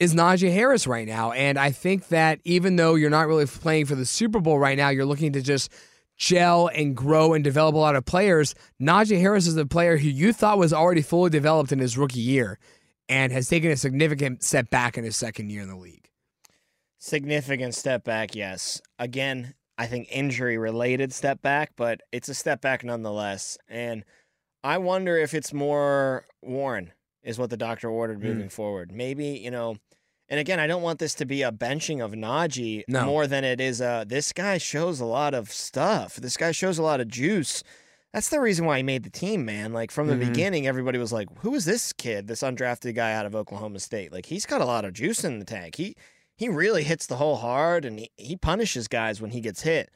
is 0.03 0.15
Najee 0.15 0.53
Harris 0.53 0.89
right 0.89 1.07
now. 1.07 1.31
And 1.31 1.57
I 1.57 1.71
think 1.71 2.09
that 2.09 2.41
even 2.45 2.75
though 2.75 2.97
you're 2.97 3.09
not 3.09 3.29
really 3.29 3.47
playing 3.47 3.87
for 3.87 3.95
the 3.95 4.05
Super 4.05 4.41
Bowl 4.41 4.59
right 4.59 4.77
now, 4.77 4.89
you're 4.89 5.05
looking 5.05 5.33
to 5.35 5.41
just 5.41 5.71
gel 6.17 6.69
and 6.75 6.97
grow 6.97 7.35
and 7.35 7.45
develop 7.45 7.77
a 7.77 7.79
lot 7.79 7.95
of 7.95 8.05
players. 8.05 8.57
Najee 8.81 9.21
Harris 9.21 9.47
is 9.47 9.57
a 9.57 9.65
player 9.65 9.97
who 9.99 10.09
you 10.09 10.33
thought 10.33 10.59
was 10.59 10.73
already 10.73 11.03
fully 11.03 11.31
developed 11.31 11.71
in 11.71 11.79
his 11.79 11.97
rookie 11.97 12.19
year 12.21 12.59
and 13.09 13.33
has 13.33 13.49
taken 13.49 13.71
a 13.71 13.77
significant 13.77 14.43
step 14.43 14.71
back 14.71 14.99
in 14.99 15.05
his 15.05 15.17
second 15.17 15.51
year 15.51 15.63
in 15.63 15.69
the 15.69 15.77
league. 15.77 16.09
Significant 16.99 17.75
step 17.75 18.03
back, 18.05 18.35
yes. 18.35 18.81
Again, 18.99 19.55
I 19.79 19.87
think 19.87 20.09
injury 20.11 20.59
related 20.59 21.13
step 21.13 21.43
back, 21.43 21.73
but 21.77 22.01
it's 22.11 22.29
a 22.29 22.35
step 22.35 22.61
back 22.61 22.85
nonetheless. 22.85 23.57
And 23.69 24.05
I 24.65 24.79
wonder 24.79 25.17
if 25.17 25.33
it's 25.35 25.53
more 25.53 26.25
Warren 26.43 26.93
is 27.23 27.39
what 27.39 27.51
the 27.51 27.57
doctor 27.57 27.89
ordered 27.89 28.19
Hmm. 28.19 28.27
moving 28.27 28.49
forward. 28.49 28.91
Maybe, 28.93 29.27
you 29.27 29.51
know, 29.51 29.77
and 30.33 30.41
again, 30.41 30.59
I 30.59 30.67
don't 30.67 30.81
want 30.83 30.99
this 30.99 31.15
to 31.17 31.27
be 31.27 31.43
a 31.43 31.53
benching 31.53 32.03
of 32.03 32.13
Najee 32.13 32.85
No. 32.89 33.05
more 33.05 33.27
than 33.27 33.45
it 33.45 33.61
is 33.61 33.81
a 33.83 34.05
this 34.09 34.33
guy 34.33 34.57
shows 34.59 34.99
a 34.99 35.05
lot 35.05 35.35
of 35.35 35.53
stuff. 35.53 36.17
This 36.17 36.37
guy 36.39 36.53
shows 36.53 36.79
a 36.79 36.83
lot 36.83 37.01
of 37.03 37.09
juice. 37.09 37.63
That's 38.15 38.31
the 38.31 38.41
reason 38.41 38.65
why 38.65 38.79
he 38.79 38.83
made 38.83 39.05
the 39.05 39.11
team, 39.11 39.45
man. 39.45 39.73
Like 39.75 39.91
from 39.91 40.07
the 40.09 40.15
Mhm. 40.15 40.29
beginning, 40.29 40.67
everybody 40.67 40.99
was 40.99 41.13
like, 41.13 41.29
"Who 41.41 41.55
is 41.55 41.67
this 41.67 41.93
kid? 41.93 42.29
This 42.29 42.43
undrafted 42.43 42.95
guy 42.95 43.13
out 43.13 43.27
of 43.27 43.35
Oklahoma 43.37 43.79
State? 43.79 44.11
Like 44.13 44.27
he's 44.27 44.47
got 44.47 44.61
a 44.63 44.67
lot 44.67 44.85
of 44.87 44.95
juice 44.95 45.23
in 45.23 45.39
the 45.39 45.45
tank. 45.45 45.77
He 45.77 45.95
he 46.35 46.49
really 46.49 46.83
hits 46.83 47.07
the 47.07 47.17
hole 47.17 47.37
hard, 47.37 47.85
and 47.85 47.99
he, 48.01 48.11
he 48.17 48.37
punishes 48.37 48.89
guys 48.89 49.21
when 49.21 49.31
he 49.33 49.41
gets 49.41 49.63
hit. 49.63 49.91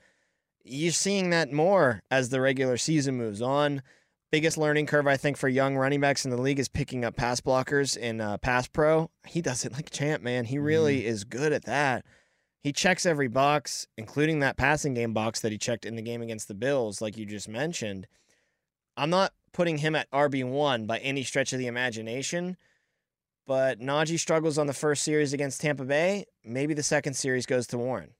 You're 0.64 0.92
seeing 0.92 1.30
that 1.30 1.50
more 1.52 2.02
as 2.10 2.28
the 2.28 2.40
regular 2.40 2.76
season 2.76 3.16
moves 3.16 3.40
on. 3.40 3.82
Biggest 4.30 4.58
learning 4.58 4.86
curve 4.86 5.06
I 5.06 5.16
think 5.16 5.36
for 5.36 5.48
young 5.48 5.76
running 5.76 6.00
backs 6.00 6.24
in 6.24 6.30
the 6.30 6.40
league 6.40 6.58
is 6.58 6.68
picking 6.68 7.04
up 7.04 7.16
pass 7.16 7.40
blockers 7.40 7.96
in 7.96 8.20
uh, 8.20 8.38
pass 8.38 8.66
pro. 8.68 9.10
He 9.26 9.40
does 9.40 9.64
it 9.64 9.72
like 9.72 9.86
a 9.88 9.90
champ, 9.90 10.22
man. 10.22 10.44
He 10.44 10.58
really 10.58 10.98
Mm-hmm. 11.00 11.08
is 11.08 11.24
good 11.24 11.52
at 11.52 11.64
that. 11.64 12.04
He 12.62 12.72
checks 12.72 13.06
every 13.06 13.28
box, 13.28 13.86
including 13.96 14.40
that 14.40 14.56
passing 14.56 14.92
game 14.94 15.12
box 15.12 15.40
that 15.40 15.52
he 15.52 15.58
checked 15.58 15.84
in 15.84 15.94
the 15.94 16.02
game 16.02 16.20
against 16.20 16.48
the 16.48 16.54
Bills, 16.54 17.00
like 17.00 17.16
you 17.16 17.24
just 17.24 17.48
mentioned. 17.48 18.08
I'm 18.96 19.10
not 19.10 19.32
putting 19.52 19.78
him 19.78 19.94
at 19.94 20.10
RB1 20.10 20.86
by 20.86 20.98
any 20.98 21.22
stretch 21.22 21.52
of 21.52 21.60
the 21.60 21.68
imagination, 21.68 22.56
but 23.46 23.78
Najee 23.78 24.18
struggles 24.18 24.58
on 24.58 24.66
the 24.66 24.72
first 24.72 25.04
series 25.04 25.32
against 25.32 25.60
Tampa 25.60 25.84
Bay. 25.84 26.24
Maybe 26.44 26.74
the 26.74 26.82
second 26.82 27.14
series 27.14 27.46
goes 27.46 27.68
to 27.68 27.78
Warren. 27.78 28.10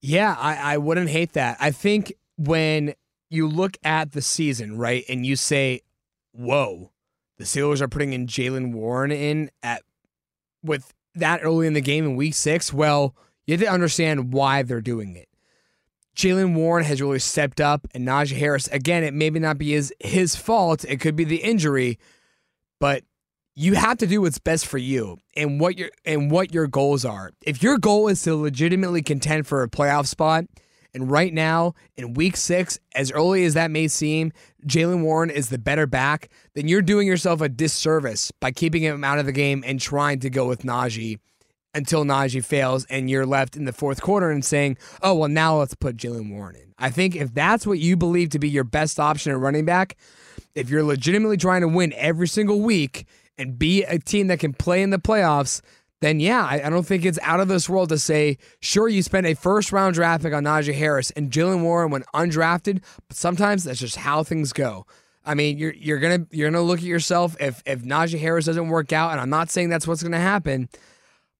Yeah, 0.00 0.34
I, 0.38 0.74
I 0.74 0.78
wouldn't 0.78 1.10
hate 1.10 1.34
that. 1.34 1.58
I 1.60 1.70
think 1.70 2.14
when 2.38 2.94
you 3.32 3.48
look 3.48 3.76
at 3.82 4.12
the 4.12 4.22
season, 4.22 4.76
right, 4.76 5.04
and 5.08 5.24
you 5.24 5.36
say, 5.36 5.80
whoa, 6.32 6.92
the 7.38 7.44
Steelers 7.44 7.80
are 7.80 7.88
putting 7.88 8.12
in 8.12 8.26
Jaylen 8.26 8.72
Warren 8.72 9.10
in 9.10 9.50
at 9.62 9.82
with 10.62 10.92
that 11.14 11.40
early 11.42 11.66
in 11.66 11.72
the 11.72 11.80
game 11.80 12.04
in 12.04 12.16
week 12.16 12.34
six, 12.34 12.72
well, 12.72 13.14
you 13.46 13.52
have 13.54 13.60
to 13.60 13.70
understand 13.70 14.32
why 14.32 14.62
they're 14.62 14.80
doing 14.80 15.16
it. 15.16 15.28
Jaylen 16.14 16.54
Warren 16.54 16.84
has 16.84 17.00
really 17.00 17.18
stepped 17.18 17.60
up, 17.60 17.86
and 17.94 18.06
Najee 18.06 18.36
Harris, 18.36 18.68
again, 18.68 19.02
it 19.02 19.14
maybe 19.14 19.40
not 19.40 19.58
be 19.58 19.72
his, 19.72 19.92
his 19.98 20.36
fault. 20.36 20.84
It 20.84 21.00
could 21.00 21.16
be 21.16 21.24
the 21.24 21.42
injury, 21.42 21.98
but 22.78 23.02
you 23.54 23.74
have 23.74 23.98
to 23.98 24.06
do 24.06 24.20
what's 24.20 24.38
best 24.38 24.66
for 24.66 24.78
you 24.78 25.18
and 25.36 25.60
what 25.60 25.78
your 25.78 25.90
and 26.04 26.30
what 26.30 26.54
your 26.54 26.66
goals 26.66 27.04
are. 27.04 27.32
If 27.42 27.62
your 27.62 27.78
goal 27.78 28.08
is 28.08 28.22
to 28.22 28.34
legitimately 28.34 29.02
contend 29.02 29.46
for 29.46 29.62
a 29.62 29.68
playoff 29.68 30.06
spot, 30.06 30.44
and 30.94 31.10
right 31.10 31.32
now 31.32 31.74
in 31.96 32.14
week 32.14 32.36
six, 32.36 32.78
as 32.94 33.10
early 33.10 33.44
as 33.44 33.54
that 33.54 33.70
may 33.70 33.88
seem, 33.88 34.32
Jaylen 34.66 35.02
Warren 35.02 35.30
is 35.30 35.48
the 35.48 35.58
better 35.58 35.86
back, 35.86 36.28
then 36.54 36.68
you're 36.68 36.82
doing 36.82 37.06
yourself 37.06 37.40
a 37.40 37.48
disservice 37.48 38.30
by 38.40 38.50
keeping 38.50 38.82
him 38.82 39.02
out 39.04 39.18
of 39.18 39.26
the 39.26 39.32
game 39.32 39.64
and 39.66 39.80
trying 39.80 40.20
to 40.20 40.30
go 40.30 40.46
with 40.46 40.62
Najee 40.62 41.18
until 41.74 42.04
Najee 42.04 42.44
fails 42.44 42.84
and 42.86 43.08
you're 43.08 43.26
left 43.26 43.56
in 43.56 43.64
the 43.64 43.72
fourth 43.72 44.02
quarter 44.02 44.30
and 44.30 44.44
saying, 44.44 44.76
oh, 45.02 45.14
well, 45.14 45.28
now 45.28 45.58
let's 45.58 45.74
put 45.74 45.96
Jaylen 45.96 46.30
Warren 46.30 46.56
in. 46.56 46.74
I 46.78 46.90
think 46.90 47.16
if 47.16 47.32
that's 47.32 47.66
what 47.66 47.78
you 47.78 47.96
believe 47.96 48.30
to 48.30 48.38
be 48.38 48.48
your 48.48 48.64
best 48.64 49.00
option 49.00 49.32
at 49.32 49.38
running 49.38 49.64
back, 49.64 49.96
if 50.54 50.68
you're 50.68 50.82
legitimately 50.82 51.38
trying 51.38 51.62
to 51.62 51.68
win 51.68 51.94
every 51.96 52.28
single 52.28 52.60
week 52.60 53.06
and 53.38 53.58
be 53.58 53.84
a 53.84 53.98
team 53.98 54.26
that 54.26 54.40
can 54.40 54.52
play 54.52 54.82
in 54.82 54.90
the 54.90 54.98
playoffs, 54.98 55.62
then 56.02 56.20
yeah, 56.20 56.44
I, 56.44 56.66
I 56.66 56.68
don't 56.68 56.84
think 56.84 57.04
it's 57.04 57.18
out 57.22 57.40
of 57.40 57.48
this 57.48 57.68
world 57.68 57.88
to 57.90 57.98
say, 57.98 58.36
sure, 58.60 58.88
you 58.88 59.02
spend 59.02 59.26
a 59.26 59.34
first 59.34 59.72
round 59.72 59.94
draft 59.94 60.24
pick 60.24 60.34
on 60.34 60.44
Najee 60.44 60.74
Harris 60.74 61.10
and 61.12 61.30
Jaylen 61.30 61.62
Warren 61.62 61.90
when 61.90 62.02
undrafted, 62.12 62.82
but 63.08 63.16
sometimes 63.16 63.64
that's 63.64 63.78
just 63.78 63.96
how 63.96 64.22
things 64.22 64.52
go. 64.52 64.84
I 65.24 65.34
mean, 65.34 65.56
you're 65.56 65.72
you're 65.74 66.00
gonna 66.00 66.26
you're 66.30 66.50
gonna 66.50 66.62
look 66.62 66.80
at 66.80 66.84
yourself 66.84 67.36
if 67.40 67.62
if 67.64 67.82
Najee 67.82 68.18
Harris 68.18 68.46
doesn't 68.46 68.68
work 68.68 68.92
out, 68.92 69.12
and 69.12 69.20
I'm 69.20 69.30
not 69.30 69.48
saying 69.48 69.68
that's 69.68 69.86
what's 69.86 70.02
gonna 70.02 70.18
happen. 70.18 70.68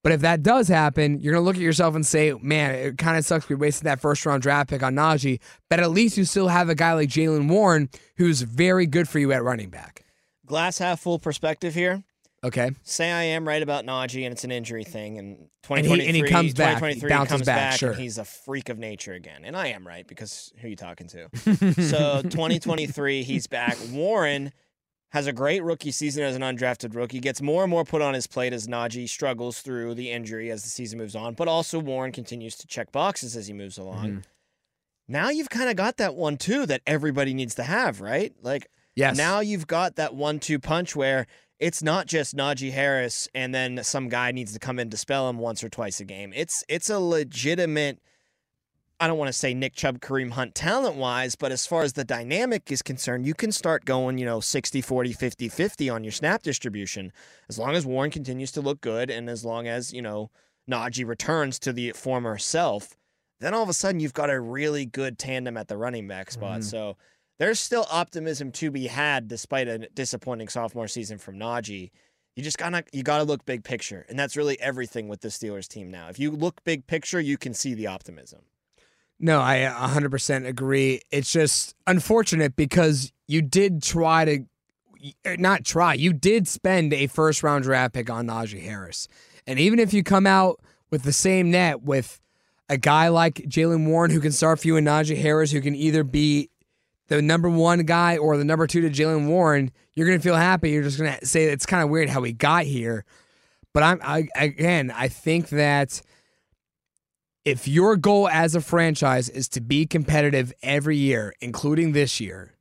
But 0.05 0.13
if 0.13 0.21
that 0.23 0.43
does 0.43 0.69
happen, 0.69 1.21
you're 1.21 1.35
to 1.35 1.41
look 1.41 1.55
at 1.55 1.63
yourself 1.63 1.95
and 1.95 2.05
say, 2.05 2.33
man, 2.43 2.75
it 2.75 2.99
kind 2.99 3.17
of 3.17 3.25
sucks 3.25 3.49
we 3.49 3.55
wasted 3.55 3.85
that 3.85 4.01
first 4.01 4.25
round 4.27 4.43
draft 4.43 4.71
pick 4.71 4.83
on 4.83 4.95
Najee. 4.95 5.41
But 5.71 5.81
at 5.81 5.91
least 5.91 6.17
you 6.17 6.25
still 6.25 6.49
have 6.49 6.69
a 6.69 6.75
guy 6.75 6.93
like 6.95 7.09
Jaylen 7.09 7.49
Warren 7.49 7.89
who's 8.17 8.43
very 8.43 8.87
good 8.87 9.09
for 9.09 9.21
you 9.21 9.33
at 9.33 9.45
running 9.45 9.71
back. 9.71 10.05
Glass 10.45 10.79
half 10.79 11.01
full 11.01 11.21
perspective 11.21 11.75
here. 11.75 12.03
Okay. 12.45 12.71
Say 12.83 13.11
I 13.13 13.23
am 13.23 13.47
right 13.47 13.63
about 13.63 13.85
Najee 13.85 14.25
and 14.25 14.33
it's 14.33 14.43
an 14.45 14.51
injury 14.51 14.83
thing, 14.85 15.17
and 15.19 15.29
And 15.37 15.49
2023, 15.63 16.03
he- 16.03 16.07
and 16.09 16.17
he 16.17 16.23
comes 16.33 16.55
back. 16.55 16.75
He 16.83 17.01
2023 17.01 17.09
bounces 17.09 17.31
comes 17.31 17.47
back, 17.47 17.71
back, 17.73 17.79
sure. 17.79 17.91
and 17.93 18.01
he's 18.01 18.19
a 18.19 18.25
freak 18.25 18.69
of 18.69 18.79
nature 18.79 19.13
again. 19.13 19.45
And 19.45 19.57
I 19.57 19.69
am 19.69 19.87
right 19.87 20.07
because 20.07 20.53
who 20.61 20.67
are 20.67 20.71
you 20.71 20.77
talking 20.77 21.07
to? 21.09 21.29
so 21.83 22.21
2023, 22.23 23.23
he's 23.23 23.47
back. 23.47 23.77
Warren 23.93 24.53
has 25.13 25.27
a 25.29 25.33
great 25.33 25.63
rookie 25.63 25.93
season 25.93 26.25
as 26.25 26.35
an 26.35 26.43
undrafted 26.43 26.95
rookie. 26.97 27.21
Gets 27.21 27.41
more 27.43 27.63
and 27.63 27.71
more 27.71 27.85
put 27.85 28.03
on 28.03 28.15
his 28.15 28.27
plate 28.27 28.53
as 28.53 28.67
Najee 28.67 29.09
struggles 29.09 29.61
through 29.61 29.95
the 29.95 30.11
injury 30.11 30.51
as 30.51 30.63
the 30.65 30.69
season 30.71 30.99
moves 30.99 31.15
on. 31.15 31.35
But 31.35 31.47
also 31.49 31.79
Warren 31.79 32.11
continues 32.13 32.57
to 32.57 32.67
check 32.67 32.91
boxes 32.91 33.37
as 33.37 33.47
he 33.47 33.53
moves 33.53 33.79
along. 33.79 34.07
Mm-hmm. 34.09 34.19
Now 35.09 35.29
you've 35.31 35.51
kind 35.51 35.69
of 35.71 35.77
got 35.77 35.99
that 35.99 36.15
one 36.15 36.39
too 36.39 36.67
that 36.67 36.81
everybody 36.87 37.35
needs 37.35 37.55
to 37.57 37.63
have, 37.63 38.01
right? 38.01 38.33
Like 38.43 38.69
Yes. 38.97 39.17
now 39.17 39.41
you've 39.41 39.67
got 39.67 39.97
that 39.97 40.15
one-two 40.15 40.59
punch 40.59 40.95
where 40.97 41.27
it's 41.59 41.83
not 41.83 42.07
just 42.07 42.37
Najee 42.37 42.73
Harris 42.73 43.29
and 43.35 43.55
then 43.55 43.83
some 43.85 44.09
guy 44.09 44.33
needs 44.33 44.53
to 44.53 44.59
come 44.59 44.79
in 44.79 44.91
to 44.91 44.97
spell 44.97 45.29
him 45.29 45.39
once 45.39 45.63
or 45.63 45.69
twice 45.69 46.01
a 46.01 46.05
game. 46.05 46.33
It's 46.35 46.65
it's 46.69 46.91
a 46.91 46.99
legitimate. 46.99 48.01
I 48.99 49.09
don't 49.09 49.19
want 49.19 49.29
to 49.29 49.33
say 49.33 49.53
Nick 49.53 49.75
Chubb, 49.75 49.99
Kareem 49.99 50.31
Hunt 50.31 50.55
talent 50.55 50.95
wise, 50.95 51.35
but 51.35 51.51
as 51.51 51.67
far 51.67 51.83
as 51.83 51.95
the 51.95 52.05
dynamic 52.05 52.71
is 52.71 52.83
concerned, 52.83 53.27
you 53.27 53.35
can 53.35 53.51
start 53.51 53.85
going, 53.85 54.17
you 54.17 54.25
know, 54.25 54.39
60 54.39 54.81
40, 54.81 55.13
50 55.13 55.49
50 55.49 55.91
on 55.91 56.05
your 56.05 56.13
snap 56.13 56.43
distribution. 56.43 57.13
As 57.49 57.59
long 57.59 57.75
as 57.75 57.85
Warren 57.85 58.11
continues 58.11 58.53
to 58.53 58.61
look 58.61 58.81
good 58.81 59.11
and 59.11 59.29
as 59.29 59.45
long 59.45 59.67
as, 59.67 59.93
you 59.93 60.03
know, 60.03 60.31
Najee 60.71 61.07
returns 61.07 61.59
to 61.61 61.73
the 61.73 61.93
former 61.93 62.39
self, 62.39 62.97
then 63.41 63.55
all 63.55 63.63
of 63.63 63.69
a 63.69 63.75
sudden 63.75 64.01
you've 64.01 64.15
got 64.15 64.31
a 64.31 64.41
really 64.41 64.87
good 64.87 65.19
tandem 65.19 65.57
at 65.57 65.69
the 65.69 65.77
running 65.77 66.07
back 66.07 66.31
spot. 66.31 66.61
Mm-hmm. 66.61 66.69
So 66.69 66.97
there's 67.39 67.59
still 67.59 67.87
optimism 67.91 68.53
to 68.53 68.71
be 68.71 68.87
had 68.87 69.29
despite 69.29 69.69
a 69.69 69.79
disappointing 69.79 70.49
sophomore 70.49 70.89
season 70.89 71.19
from 71.19 71.39
Najee. 71.39 71.91
You 72.37 72.43
just 72.43 72.59
gotta 72.59 72.85
you 72.93 73.03
gotta 73.03 73.25
look 73.25 73.45
big 73.45 73.65
picture, 73.65 74.07
and 74.09 74.19
that's 74.19 74.37
really 74.37 74.59
everything 74.61 75.09
with 75.09 75.21
the 75.21 75.29
Steelers 75.29 75.69
team 75.69 75.91
now. 75.91 76.09
If 76.09 76.19
you 76.19 76.31
look 76.31 76.65
big 76.65 76.87
picture, 76.87 77.21
you 77.21 77.37
can 77.37 77.53
see 77.53 77.75
the 77.75 77.89
optimism. 77.89 78.41
No, 79.23 79.41
I 79.41 79.59
100% 79.59 80.47
agree. 80.47 81.01
It's 81.13 81.31
just 81.31 81.77
unfortunate 81.87 82.57
because 82.57 83.13
you 83.29 83.41
did 83.41 83.81
try 83.81 84.25
to, 84.25 85.37
not 85.39 85.65
try, 85.65 85.95
you 85.95 86.13
did 86.13 86.49
spend 86.49 86.93
a 86.93 87.07
first 87.07 87.45
round 87.45 87.63
draft 87.63 87.95
pick 87.95 88.11
on 88.11 88.27
Najee 88.27 88.63
Harris. 88.63 89.07
And 89.47 89.61
even 89.61 89.79
if 89.79 89.95
you 89.95 90.03
come 90.03 90.27
out 90.27 90.61
with 90.91 91.05
the 91.05 91.13
same 91.13 91.53
net 91.53 91.83
with 91.83 92.21
a 92.69 92.77
guy 92.77 93.09
like 93.09 93.35
Jaylen 93.35 93.87
Warren 93.87 94.11
who 94.11 94.21
can 94.21 94.33
start 94.33 94.59
for 94.59 94.67
you 94.67 94.77
and 94.77 94.87
Najee 94.87 95.21
Harris 95.21 95.53
who 95.53 95.61
can 95.61 95.77
either 95.77 96.03
be 96.03 96.51
the 97.17 97.23
number 97.23 97.49
one 97.49 97.81
guy 97.81 98.17
or 98.17 98.37
the 98.37 98.45
number 98.45 98.67
two 98.67 98.81
to 98.83 98.91
Jaylen 98.91 99.27
Warren, 99.27 99.71
you're 99.95 100.07
going 100.07 100.19
to 100.19 100.23
feel 100.23 100.37
happy. 100.37 100.71
You're 100.71 100.83
just 100.83 100.99
going 100.99 101.17
to 101.19 101.27
say 101.27 101.45
it's 101.45 101.67
kind 101.67 101.83
of 101.83 101.91
weird 101.91 102.09
how 102.09 102.23
he 102.23 102.33
got 102.33 102.65
here. 102.65 103.05
But 103.75 103.83
I'm 103.83 104.01
I, 104.03 104.29
again, 104.35 104.91
I 104.95 105.09
think 105.09 105.49
that 105.51 106.03
if 107.45 107.67
your 107.67 107.97
goal 107.97 108.29
as 108.29 108.55
a 108.55 108.61
franchise 108.61 109.29
is 109.29 109.49
to 109.51 109.61
be 109.61 109.87
competitive 109.87 110.53
every 110.63 110.97
year, 110.97 111.35
including 111.41 111.93
this 111.93 112.21
year, 112.21 112.55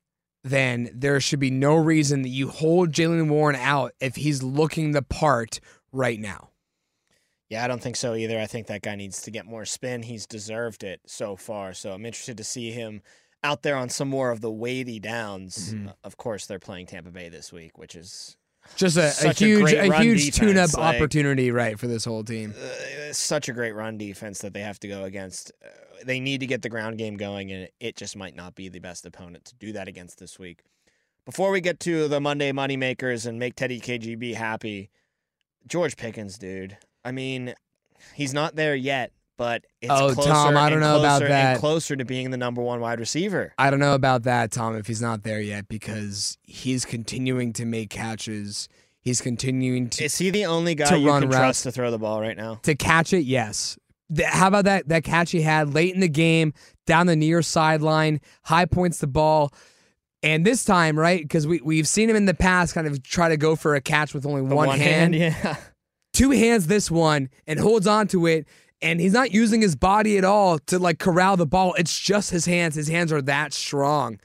then 0.44 0.90
there 0.94 1.20
should 1.20 1.40
be 1.40 1.52
no 1.52 1.76
reason 1.76 2.24
that 2.24 2.30
you 2.30 2.50
hold 2.50 2.92
Jaylen 2.92 3.30
Warren 3.30 3.56
out 3.56 3.94
if 4.00 4.16
he's 4.16 4.42
looking 4.42 4.92
the 4.92 5.04
part 5.04 5.60
right 5.92 6.20
now. 6.20 6.50
Yeah, 7.50 7.64
I 7.64 7.68
don't 7.68 7.82
think 7.82 7.98
so 7.98 8.16
either. 8.16 8.40
I 8.40 8.48
think 8.48 8.68
that 8.68 8.82
guy 8.82 8.96
needs 8.96 9.22
to 9.24 9.32
get 9.32 9.46
more 9.46 9.66
spin. 9.66 10.04
He's 10.04 10.26
deserved 10.26 10.84
it 10.84 11.02
so 11.06 11.36
far. 11.36 11.74
So 11.74 11.92
I'm 11.92 12.06
interested 12.06 12.38
to 12.38 12.46
see 12.46 12.72
him 12.72 13.02
out 13.44 13.64
there 13.64 13.76
on 13.76 13.90
some 13.90 14.08
more 14.08 14.32
of 14.32 14.42
the 14.42 14.52
weighty 14.52 15.00
downs. 15.00 15.74
Mm-hmm. 15.74 15.90
Uh, 15.90 15.94
Of 16.04 16.18
course, 16.18 16.46
they're 16.46 16.60
playing 16.60 16.88
Tampa 16.88 17.10
Bay 17.12 17.30
this 17.30 17.52
week, 17.52 17.78
which 17.78 17.96
is 17.96 18.38
Just 18.76 18.98
a, 18.98 19.06
a 19.08 19.12
Such 19.12 19.42
a 19.42 19.46
huge, 19.46 19.74
a, 19.74 19.98
huge 20.02 20.26
defense, 20.26 20.38
tune-up 20.38 20.74
like- 20.78 20.96
opportunity, 20.96 21.52
right, 21.52 21.80
for 21.80 21.88
this 21.88 22.06
whole 22.06 22.24
team. 22.24 22.54
uh, 22.60 23.14
such 23.14 23.50
a 23.50 23.54
great 23.54 23.74
run 23.74 23.98
defense 23.98 24.40
that 24.40 24.54
they 24.54 24.62
have 24.62 24.80
to 24.82 24.88
go 24.88 25.04
against. 25.04 25.52
Uh, 25.64 25.70
they 26.06 26.20
need 26.20 26.40
to 26.40 26.48
get 26.48 26.62
the 26.62 26.70
ground 26.70 26.98
game 26.98 27.16
going, 27.18 27.52
and 27.52 27.68
it 27.80 27.96
just 27.96 28.16
might 28.16 28.36
not 28.36 28.56
be 28.56 28.70
the 28.70 28.80
best 28.80 29.06
opponent 29.06 29.46
to 29.46 29.56
do 29.56 29.72
that 29.74 29.88
against 29.88 30.20
this 30.20 30.38
week. 30.40 30.62
Before 31.26 31.52
we 31.52 31.62
get 31.62 31.80
to 31.82 32.08
the 32.08 32.20
Monday 32.20 32.52
moneymakers 32.52 33.28
and 33.28 33.38
make 33.38 33.56
Teddy 33.56 33.80
KGB 33.80 34.34
happy, 34.36 34.90
George 35.68 35.96
Pickens, 35.98 36.38
dude. 36.40 36.78
I 37.06 37.12
mean, 37.12 37.54
he's 38.16 38.34
not 38.34 38.56
there 38.56 38.76
yet, 38.76 39.12
but 39.42 39.66
it's 39.82 39.92
Oh, 39.92 40.14
closer 40.14 40.30
Tom, 40.30 40.56
I 40.56 40.70
don't 40.70 40.82
know 40.82 41.00
about 41.00 41.18
closer 41.22 41.28
that. 41.30 41.58
Closer 41.60 41.96
to 41.96 42.06
being 42.06 42.30
the 42.30 42.38
number 42.38 42.62
one 42.62 42.80
wide 42.80 43.00
receiver. 43.00 43.56
I 43.58 43.72
don't 43.72 43.80
know 43.80 43.96
about 43.96 44.22
that, 44.24 44.52
Tom, 44.52 44.76
if 44.76 44.86
he's 44.86 45.02
not 45.02 45.24
there 45.24 45.42
yet, 45.42 45.68
because 45.68 46.38
he's 46.44 46.86
continuing 46.86 47.52
to 47.54 47.66
make 47.66 47.90
catches. 47.90 48.70
He's 49.02 49.20
continuing 49.20 49.90
to 49.90 50.04
Is 50.04 50.16
he 50.20 50.30
the 50.30 50.46
only 50.46 50.76
guy 50.76 50.86
to 50.90 51.00
you 51.00 51.08
run 51.08 51.24
can 51.24 51.32
routes. 51.32 51.40
trust 51.40 51.64
to 51.64 51.72
throw 51.72 51.90
the 51.90 51.98
ball 51.98 52.22
right 52.22 52.38
now? 52.38 52.60
to 52.62 52.76
catch 52.76 53.14
it, 53.14 53.24
yes. 53.24 53.80
How 54.24 54.48
about 54.50 54.66
that 54.66 54.90
that 54.90 55.04
catch 55.04 55.32
he 55.32 55.42
had 55.42 55.74
late 55.74 55.96
in 55.96 56.02
the 56.02 56.08
game 56.10 56.54
down 56.86 57.08
the 57.08 57.16
near 57.16 57.42
sideline, 57.42 58.22
high 58.44 58.66
points 58.66 59.00
the 59.00 59.08
ball. 59.08 59.52
And 60.22 60.46
this 60.46 60.64
time, 60.64 61.00
right? 61.00 61.20
Because 61.24 61.48
we, 61.48 61.62
we've 61.64 61.88
seen 61.88 62.08
him 62.08 62.16
in 62.16 62.26
the 62.26 62.36
past 62.36 62.76
kind 62.76 62.86
of 62.86 63.02
try 63.02 63.30
to 63.30 63.38
go 63.38 63.56
for 63.56 63.74
a 63.74 63.82
catch 63.82 64.14
with 64.14 64.24
only 64.28 64.48
The 64.48 64.56
one, 64.56 64.78
hand. 64.78 65.16
yeah. 65.26 65.56
Two 66.14 66.30
hands 66.30 66.68
this 66.68 66.92
one 66.92 67.30
and 67.48 67.60
holds 67.60 67.88
on 67.88 68.08
to 68.10 68.28
it. 68.28 68.46
And 68.82 69.00
he's 69.00 69.14
not 69.14 69.32
using 69.32 69.62
his 69.62 69.76
body 69.76 70.18
at 70.18 70.24
all 70.26 70.58
to 70.60 70.80
like 70.80 70.98
corral 71.00 71.38
the 71.38 71.46
ball. 71.46 71.74
It's 71.78 71.98
just 72.00 72.32
his 72.32 72.46
hands. 72.46 72.76
His 72.76 72.88
hands 72.88 73.12
are 73.12 73.22
that 73.24 73.54
strong 73.54 74.20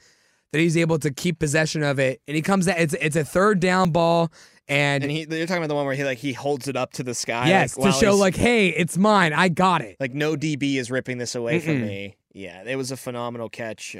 that 0.51 0.59
he's 0.59 0.77
able 0.77 0.97
to 0.99 1.11
keep 1.11 1.39
possession 1.39 1.83
of 1.83 1.99
it. 1.99 2.21
And 2.27 2.35
he 2.35 2.41
comes 2.41 2.67
out, 2.67 2.79
it's, 2.79 2.93
it's 2.95 3.15
a 3.15 3.23
third 3.25 3.59
down 3.59 3.91
ball. 3.91 4.31
And, 4.69 5.03
And 5.03 5.11
he, 5.11 5.27
you're 5.29 5.45
talking 5.45 5.57
about 5.63 5.67
the 5.69 5.75
one 5.75 5.85
where 5.85 5.95
he 5.95 6.03
like 6.03 6.17
he 6.17 6.33
holds 6.33 6.67
it 6.67 6.75
up 6.75 6.91
to 6.93 7.03
the 7.03 7.13
sky. 7.13 7.47
yes, 7.49 7.77
like, 7.77 7.93
to 7.93 7.99
show 7.99 8.15
like, 8.15 8.35
hey, 8.35 8.69
it's 8.69 8.97
mine. 8.97 9.31
I 9.33 9.49
got 9.49 9.81
it. 9.81 9.95
Like 9.99 10.13
no 10.13 10.35
DB 10.35 10.75
is 10.75 10.89
ripping 10.91 11.17
this 11.19 11.35
away 11.35 11.59
from 11.59 11.75
Mm-mm. 11.75 11.87
me. 11.87 12.15
Yeah, 12.33 12.63
it 12.65 12.75
was 12.75 12.91
a 12.91 12.97
phenomenal 12.97 13.49
catch. 13.49 13.95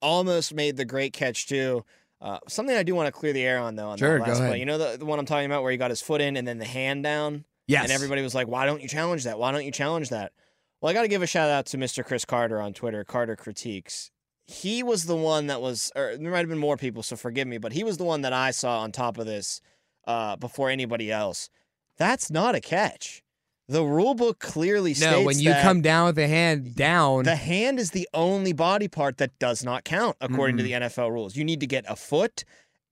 almost 0.00 0.54
made 0.54 0.76
the 0.76 0.84
great 0.84 1.12
catch 1.12 1.46
too. 1.46 1.84
Uh, 2.20 2.38
something 2.48 2.74
I 2.76 2.82
do 2.82 2.94
want 2.94 3.06
to 3.06 3.12
clear 3.12 3.32
the 3.32 3.42
air 3.42 3.58
on 3.58 3.74
though 3.76 3.88
on 3.88 3.98
Sure, 3.98 4.18
that 4.18 4.24
go 4.24 4.30
last 4.30 4.38
ahead. 4.38 4.50
play. 4.52 4.58
You 4.60 4.66
know 4.66 4.78
the, 4.78 4.96
the 4.98 5.04
one 5.04 5.18
I'm 5.18 5.26
talking 5.26 5.46
about 5.46 5.62
where 5.62 5.72
he 5.72 5.78
got 5.78 5.90
his 5.90 6.00
foot 6.00 6.20
in 6.20 6.36
and 6.36 6.46
then 6.46 6.58
the 6.58 6.64
hand 6.64 7.02
down? 7.02 7.44
Yes. 7.66 7.84
And 7.84 7.92
everybody 7.92 8.22
was 8.22 8.34
like, 8.34 8.48
why 8.48 8.66
don't 8.66 8.82
you 8.82 8.88
challenge 8.88 9.24
that? 9.24 9.38
Why 9.38 9.52
don't 9.52 9.64
you 9.64 9.70
challenge 9.72 10.10
that? 10.10 10.32
Well, 10.80 10.90
I 10.90 10.92
got 10.92 11.02
to 11.02 11.08
give 11.08 11.22
a 11.22 11.26
shout 11.26 11.48
out 11.48 11.66
to 11.66 11.78
Mr. 11.78 12.04
Chris 12.04 12.24
Carter 12.24 12.60
on 12.60 12.74
Twitter, 12.74 13.04
Carter 13.04 13.36
Critiques. 13.36 14.10
He 14.44 14.82
was 14.82 15.04
the 15.06 15.16
one 15.16 15.46
that 15.46 15.62
was, 15.62 15.90
or 15.96 16.16
there 16.18 16.30
might 16.30 16.40
have 16.40 16.48
been 16.48 16.58
more 16.58 16.76
people, 16.76 17.02
so 17.02 17.16
forgive 17.16 17.48
me, 17.48 17.56
but 17.56 17.72
he 17.72 17.82
was 17.82 17.96
the 17.96 18.04
one 18.04 18.20
that 18.20 18.34
I 18.34 18.50
saw 18.50 18.80
on 18.80 18.92
top 18.92 19.16
of 19.16 19.24
this 19.24 19.62
uh, 20.06 20.36
before 20.36 20.68
anybody 20.68 21.10
else. 21.10 21.48
That's 21.96 22.30
not 22.30 22.54
a 22.54 22.60
catch. 22.60 23.22
The 23.66 23.82
rule 23.82 24.14
book 24.14 24.40
clearly 24.40 24.92
states 24.92 25.10
No, 25.10 25.22
when 25.22 25.38
you 25.38 25.54
come 25.62 25.80
down 25.80 26.06
with 26.06 26.16
the 26.16 26.28
hand 26.28 26.76
down, 26.76 27.24
the 27.24 27.36
hand 27.36 27.78
is 27.78 27.92
the 27.92 28.06
only 28.12 28.52
body 28.52 28.88
part 28.88 29.16
that 29.18 29.38
does 29.38 29.64
not 29.64 29.84
count 29.84 30.18
according 30.20 30.58
to 30.58 30.62
the 30.62 30.72
NFL 30.72 31.10
rules. 31.10 31.34
You 31.34 31.44
need 31.44 31.60
to 31.60 31.66
get 31.66 31.86
a 31.88 31.96
foot 31.96 32.44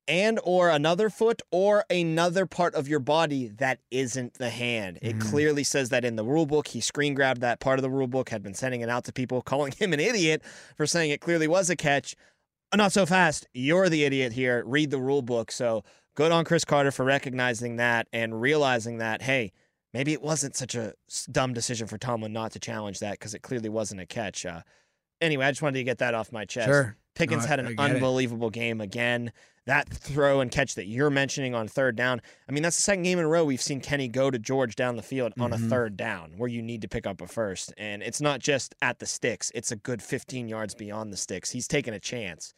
and 0.09 0.41
or 0.43 0.69
another 0.71 1.09
foot 1.11 1.43
or 1.51 1.85
another 1.91 2.47
part 2.47 2.75
of 2.75 2.89
your 2.89 2.99
body 2.99 3.49
that 3.59 3.79
isn't 3.91 4.35
the 4.35 4.51
hand. 4.51 4.99
It 5.01 5.21
clearly 5.21 5.65
says 5.65 5.91
that 5.91 6.05
in 6.05 6.17
the 6.17 6.25
rule 6.25 6.47
book. 6.47 6.69
He 6.69 6.81
screen 6.81 7.15
grabbed 7.15 7.41
that 7.41 7.61
part 7.61 7.79
of 7.79 7.83
the 7.83 7.91
rule 7.91 8.09
book, 8.09 8.29
had 8.31 8.43
been 8.43 8.55
sending 8.55 8.81
it 8.81 8.89
out 8.89 9.05
to 9.05 9.13
people, 9.13 9.43
calling 9.43 9.73
him 9.73 9.93
an 9.93 10.01
idiot 10.01 10.43
for 10.77 10.87
saying 10.87 11.11
it 11.11 11.21
clearly 11.21 11.49
was 11.49 11.71
a 11.71 11.77
catch. 11.77 12.17
Not 12.75 12.93
so 12.93 13.05
fast. 13.05 13.47
You're 13.53 13.89
the 13.89 14.05
idiot 14.05 14.33
here. 14.33 14.65
Read 14.65 14.91
the 14.91 14.99
rule 14.99 15.23
book. 15.23 15.53
So 15.53 15.85
good 16.17 16.33
on 16.33 16.45
Chris 16.45 16.65
Carter 16.65 16.91
for 16.91 17.05
recognizing 17.05 17.77
that 17.77 18.09
and 18.13 18.41
realizing 18.41 18.99
that, 18.99 19.23
hey, 19.23 19.53
maybe 19.93 20.13
it 20.13 20.23
wasn't 20.23 20.57
such 20.57 20.75
a 20.75 20.95
dumb 21.31 21.53
decision 21.53 21.87
for 21.87 21.99
Tomlin 21.99 22.33
not 22.33 22.53
to 22.53 22.59
challenge 22.59 23.01
that 23.01 23.13
because 23.13 23.35
it 23.35 23.43
clearly 23.43 23.69
wasn't 23.69 24.01
a 24.01 24.07
catch. 24.07 24.47
Uh, 24.47 24.63
anyway, 25.21 25.47
I 25.47 25.51
just 25.51 25.63
wanted 25.63 25.79
to 25.79 25.85
get 25.85 25.99
that 25.99 26.15
off 26.15 26.33
my 26.33 26.45
chest. 26.45 26.69
Sure. 26.69 26.97
Pickens 27.15 27.43
No, 27.43 27.47
I- 27.47 27.49
had 27.49 27.61
an 27.61 27.67
get 27.67 27.73
it. 27.73 27.79
unbelievable 27.81 28.51
game 28.51 28.81
again. 28.81 29.33
That 29.67 29.89
throw 29.89 30.41
and 30.41 30.51
catch 30.51 30.75
that 30.75 30.87
you're 30.87 31.11
mentioning 31.11 31.55
on 31.55 31.69
third 31.69 31.95
down. 31.95 32.21
I 32.49 32.53
mean, 32.53 32.63
that's 32.65 32.75
the 32.77 32.83
second 32.83 33.05
game 33.05 33.19
in 33.21 33.25
a 33.25 33.29
row 33.29 33.45
we've 33.45 33.63
seen 33.63 33.81
Kenny 33.81 34.09
go 34.09 34.29
to 34.31 34.39
George 34.39 34.75
down 34.75 34.97
the 34.97 35.03
field 35.03 35.33
on 35.39 35.53
a 35.53 35.57
Mhm. 35.57 35.69
third 35.71 35.97
down 35.97 36.33
where 36.37 36.49
you 36.49 36.63
need 36.63 36.83
to 36.83 36.89
pick 36.89 37.07
up 37.07 37.21
a 37.21 37.29
first. 37.29 37.73
And 37.77 38.03
it's 38.03 38.21
not 38.21 38.41
just 38.41 38.75
at 38.83 38.99
the 38.99 39.07
sticks, 39.07 39.53
it's 39.55 39.71
a 39.71 39.77
good 39.77 40.03
15 40.03 40.49
yards 40.49 40.75
beyond 40.75 41.13
the 41.13 41.17
sticks. 41.17 41.51
He's 41.51 41.69
taking 41.69 41.95
a 41.95 42.01
chance. 42.01 42.55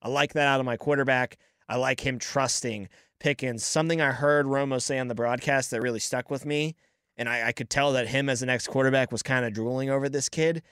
I 0.00 0.08
like 0.08 0.32
that 0.32 0.46
out 0.48 0.60
of 0.60 0.64
my 0.66 0.78
quarterback. 0.78 1.36
I 1.68 1.76
like 1.76 2.06
him 2.06 2.18
trusting 2.18 2.88
Pickens. 3.20 3.64
Something 3.64 4.00
I 4.00 4.12
heard 4.12 4.46
Romo 4.46 4.80
say 4.80 4.98
on 4.98 5.08
the 5.08 5.14
broadcast 5.14 5.70
that 5.72 5.82
really 5.82 5.98
stuck 6.00 6.30
with 6.30 6.46
me, 6.46 6.74
and 7.18 7.28
I, 7.28 7.48
I 7.48 7.52
could 7.52 7.68
tell 7.68 7.92
that 7.92 8.08
him 8.08 8.28
as 8.30 8.40
an 8.42 8.48
ex 8.48 8.66
quarterback 8.66 9.10
was 9.12 9.22
kind 9.22 9.44
of 9.44 9.52
drooling 9.52 9.90
over 9.90 10.08
this 10.08 10.28
kid. 10.30 10.62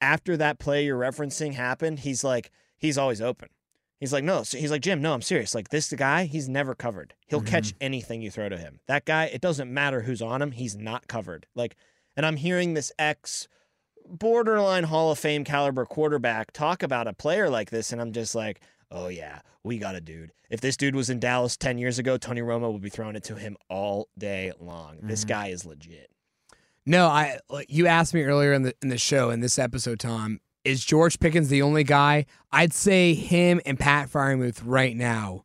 After 0.00 0.36
that 0.38 0.58
play 0.58 0.84
you're 0.86 0.98
referencing 0.98 1.54
happened, 1.54 2.00
he's 2.00 2.22
like, 2.24 2.50
he's 2.78 2.98
always 2.98 3.20
open. 3.20 3.48
He's 4.00 4.12
like, 4.12 4.24
no, 4.24 4.42
so 4.42 4.58
he's 4.58 4.70
like, 4.70 4.82
Jim, 4.82 5.00
no, 5.00 5.14
I'm 5.14 5.22
serious. 5.22 5.54
Like, 5.54 5.70
this 5.70 5.90
guy, 5.92 6.24
he's 6.24 6.48
never 6.48 6.74
covered. 6.74 7.14
He'll 7.26 7.40
catch 7.40 7.68
mm-hmm. 7.68 7.78
anything 7.80 8.22
you 8.22 8.30
throw 8.30 8.48
to 8.48 8.58
him. 8.58 8.80
That 8.86 9.04
guy, 9.06 9.26
it 9.26 9.40
doesn't 9.40 9.72
matter 9.72 10.02
who's 10.02 10.20
on 10.20 10.42
him, 10.42 10.52
he's 10.52 10.76
not 10.76 11.08
covered. 11.08 11.46
Like, 11.54 11.76
and 12.16 12.26
I'm 12.26 12.36
hearing 12.36 12.74
this 12.74 12.92
ex 12.98 13.48
borderline 14.06 14.84
Hall 14.84 15.10
of 15.10 15.18
Fame 15.18 15.44
caliber 15.44 15.86
quarterback 15.86 16.52
talk 16.52 16.82
about 16.82 17.08
a 17.08 17.12
player 17.12 17.48
like 17.48 17.70
this, 17.70 17.92
and 17.92 18.00
I'm 18.00 18.12
just 18.12 18.34
like, 18.34 18.60
oh 18.90 19.08
yeah, 19.08 19.40
we 19.62 19.78
got 19.78 19.94
a 19.94 20.00
dude. 20.00 20.32
If 20.50 20.60
this 20.60 20.76
dude 20.76 20.94
was 20.94 21.10
in 21.10 21.18
Dallas 21.18 21.56
10 21.56 21.78
years 21.78 21.98
ago, 21.98 22.16
Tony 22.16 22.42
Romo 22.42 22.72
would 22.72 22.82
be 22.82 22.90
throwing 22.90 23.16
it 23.16 23.24
to 23.24 23.36
him 23.36 23.56
all 23.68 24.08
day 24.16 24.52
long. 24.60 24.98
This 25.02 25.20
mm-hmm. 25.20 25.28
guy 25.28 25.46
is 25.48 25.64
legit. 25.64 26.10
No, 26.86 27.06
I 27.06 27.38
you 27.68 27.86
asked 27.86 28.12
me 28.12 28.22
earlier 28.22 28.52
in 28.52 28.62
the 28.62 28.74
in 28.82 28.88
the 28.88 28.98
show 28.98 29.30
in 29.30 29.40
this 29.40 29.58
episode, 29.58 29.98
Tom. 29.98 30.40
Is 30.64 30.84
George 30.84 31.20
Pickens 31.20 31.48
the 31.48 31.62
only 31.62 31.84
guy? 31.84 32.26
I'd 32.50 32.72
say 32.72 33.14
him 33.14 33.60
and 33.66 33.78
Pat 33.78 34.08
Freiermuth 34.10 34.62
right 34.64 34.96
now, 34.96 35.44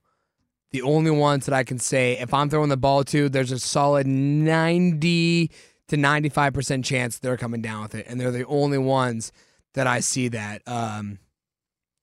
the 0.71 0.81
only 0.81 1.11
ones 1.11 1.45
that 1.45 1.53
I 1.53 1.63
can 1.63 1.77
say 1.79 2.17
if 2.17 2.33
I'm 2.33 2.49
throwing 2.49 2.69
the 2.69 2.77
ball 2.77 3.03
to, 3.05 3.27
there's 3.29 3.51
a 3.51 3.59
solid 3.59 4.07
ninety 4.07 5.51
to 5.87 5.97
ninety 5.97 6.29
five 6.29 6.53
percent 6.53 6.85
chance 6.85 7.19
they're 7.19 7.37
coming 7.37 7.61
down 7.61 7.81
with 7.83 7.95
it, 7.95 8.05
and 8.07 8.19
they're 8.19 8.31
the 8.31 8.45
only 8.45 8.77
ones 8.77 9.31
that 9.73 9.87
I 9.87 9.99
see 9.99 10.29
that 10.29 10.61
um 10.67 11.19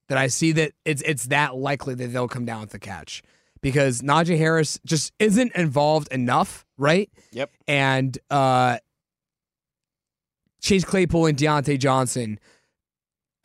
that 0.08 0.18
I 0.18 0.26
see 0.26 0.52
that 0.52 0.72
it's 0.84 1.02
it's 1.02 1.26
that 1.26 1.56
likely 1.56 1.94
that 1.94 2.08
they'll 2.08 2.28
come 2.28 2.44
down 2.44 2.60
with 2.60 2.70
the 2.70 2.78
catch 2.78 3.22
because 3.60 4.02
Najee 4.02 4.38
Harris 4.38 4.78
just 4.84 5.12
isn't 5.18 5.52
involved 5.56 6.12
enough, 6.12 6.64
right? 6.76 7.10
Yep. 7.32 7.50
and 7.66 8.16
uh, 8.30 8.78
Chase 10.60 10.84
Claypool 10.84 11.26
and 11.26 11.38
Diontae 11.38 11.78
Johnson. 11.78 12.38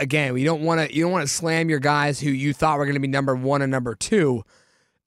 Again, 0.02 0.34
we 0.34 0.44
don't 0.44 0.64
want 0.64 0.82
to 0.90 0.94
you 0.96 1.04
don't 1.04 1.12
want 1.12 1.28
to 1.28 1.34
slam 1.34 1.70
your 1.70 1.80
guys 1.80 2.20
who 2.20 2.32
you 2.32 2.54
thought 2.54 2.78
were 2.80 2.86
going 2.86 2.96
to 2.96 3.00
be 3.00 3.08
number 3.08 3.36
one 3.36 3.62
and 3.62 3.70
number 3.72 3.94
two 3.94 4.44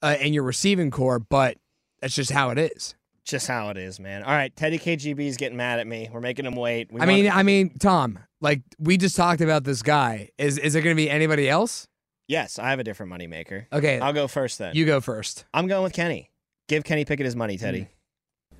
uh, 0.02 0.16
in 0.20 0.32
your 0.32 0.44
receiving 0.44 0.90
corps, 0.90 1.18
but 1.18 1.58
that's 2.00 2.14
just 2.14 2.30
how 2.30 2.50
it 2.50 2.58
is. 2.58 2.94
Just 3.24 3.48
how 3.48 3.70
it 3.70 3.76
is, 3.76 3.98
man. 3.98 4.22
All 4.22 4.32
right, 4.32 4.54
Teddy 4.54 4.78
KGB 4.78 5.20
is 5.26 5.36
getting 5.36 5.56
mad 5.56 5.80
at 5.80 5.86
me. 5.86 6.08
We're 6.12 6.20
making 6.20 6.46
him 6.46 6.54
wait. 6.54 6.92
We 6.92 7.00
I 7.00 7.06
mean, 7.06 7.24
want- 7.24 7.36
I 7.36 7.42
mean, 7.42 7.76
Tom, 7.78 8.18
like 8.40 8.62
we 8.78 8.96
just 8.96 9.16
talked 9.16 9.40
about 9.40 9.64
this 9.64 9.82
guy. 9.82 10.30
Is 10.38 10.58
is 10.58 10.74
there 10.74 10.82
going 10.82 10.94
to 10.94 11.02
be 11.02 11.10
anybody 11.10 11.48
else? 11.48 11.88
yes, 12.28 12.58
I 12.58 12.70
have 12.70 12.78
a 12.78 12.84
different 12.84 13.12
moneymaker. 13.12 13.66
Okay, 13.72 13.98
I'll 13.98 14.12
go 14.12 14.28
first 14.28 14.58
then. 14.58 14.74
you 14.76 14.86
go 14.86 15.00
first. 15.00 15.44
I'm 15.52 15.66
going 15.66 15.82
with 15.82 15.92
Kenny. 15.92 16.30
Give 16.68 16.84
Kenny 16.84 17.04
Pickett 17.04 17.24
his 17.26 17.34
money, 17.36 17.58
Teddy. 17.58 17.88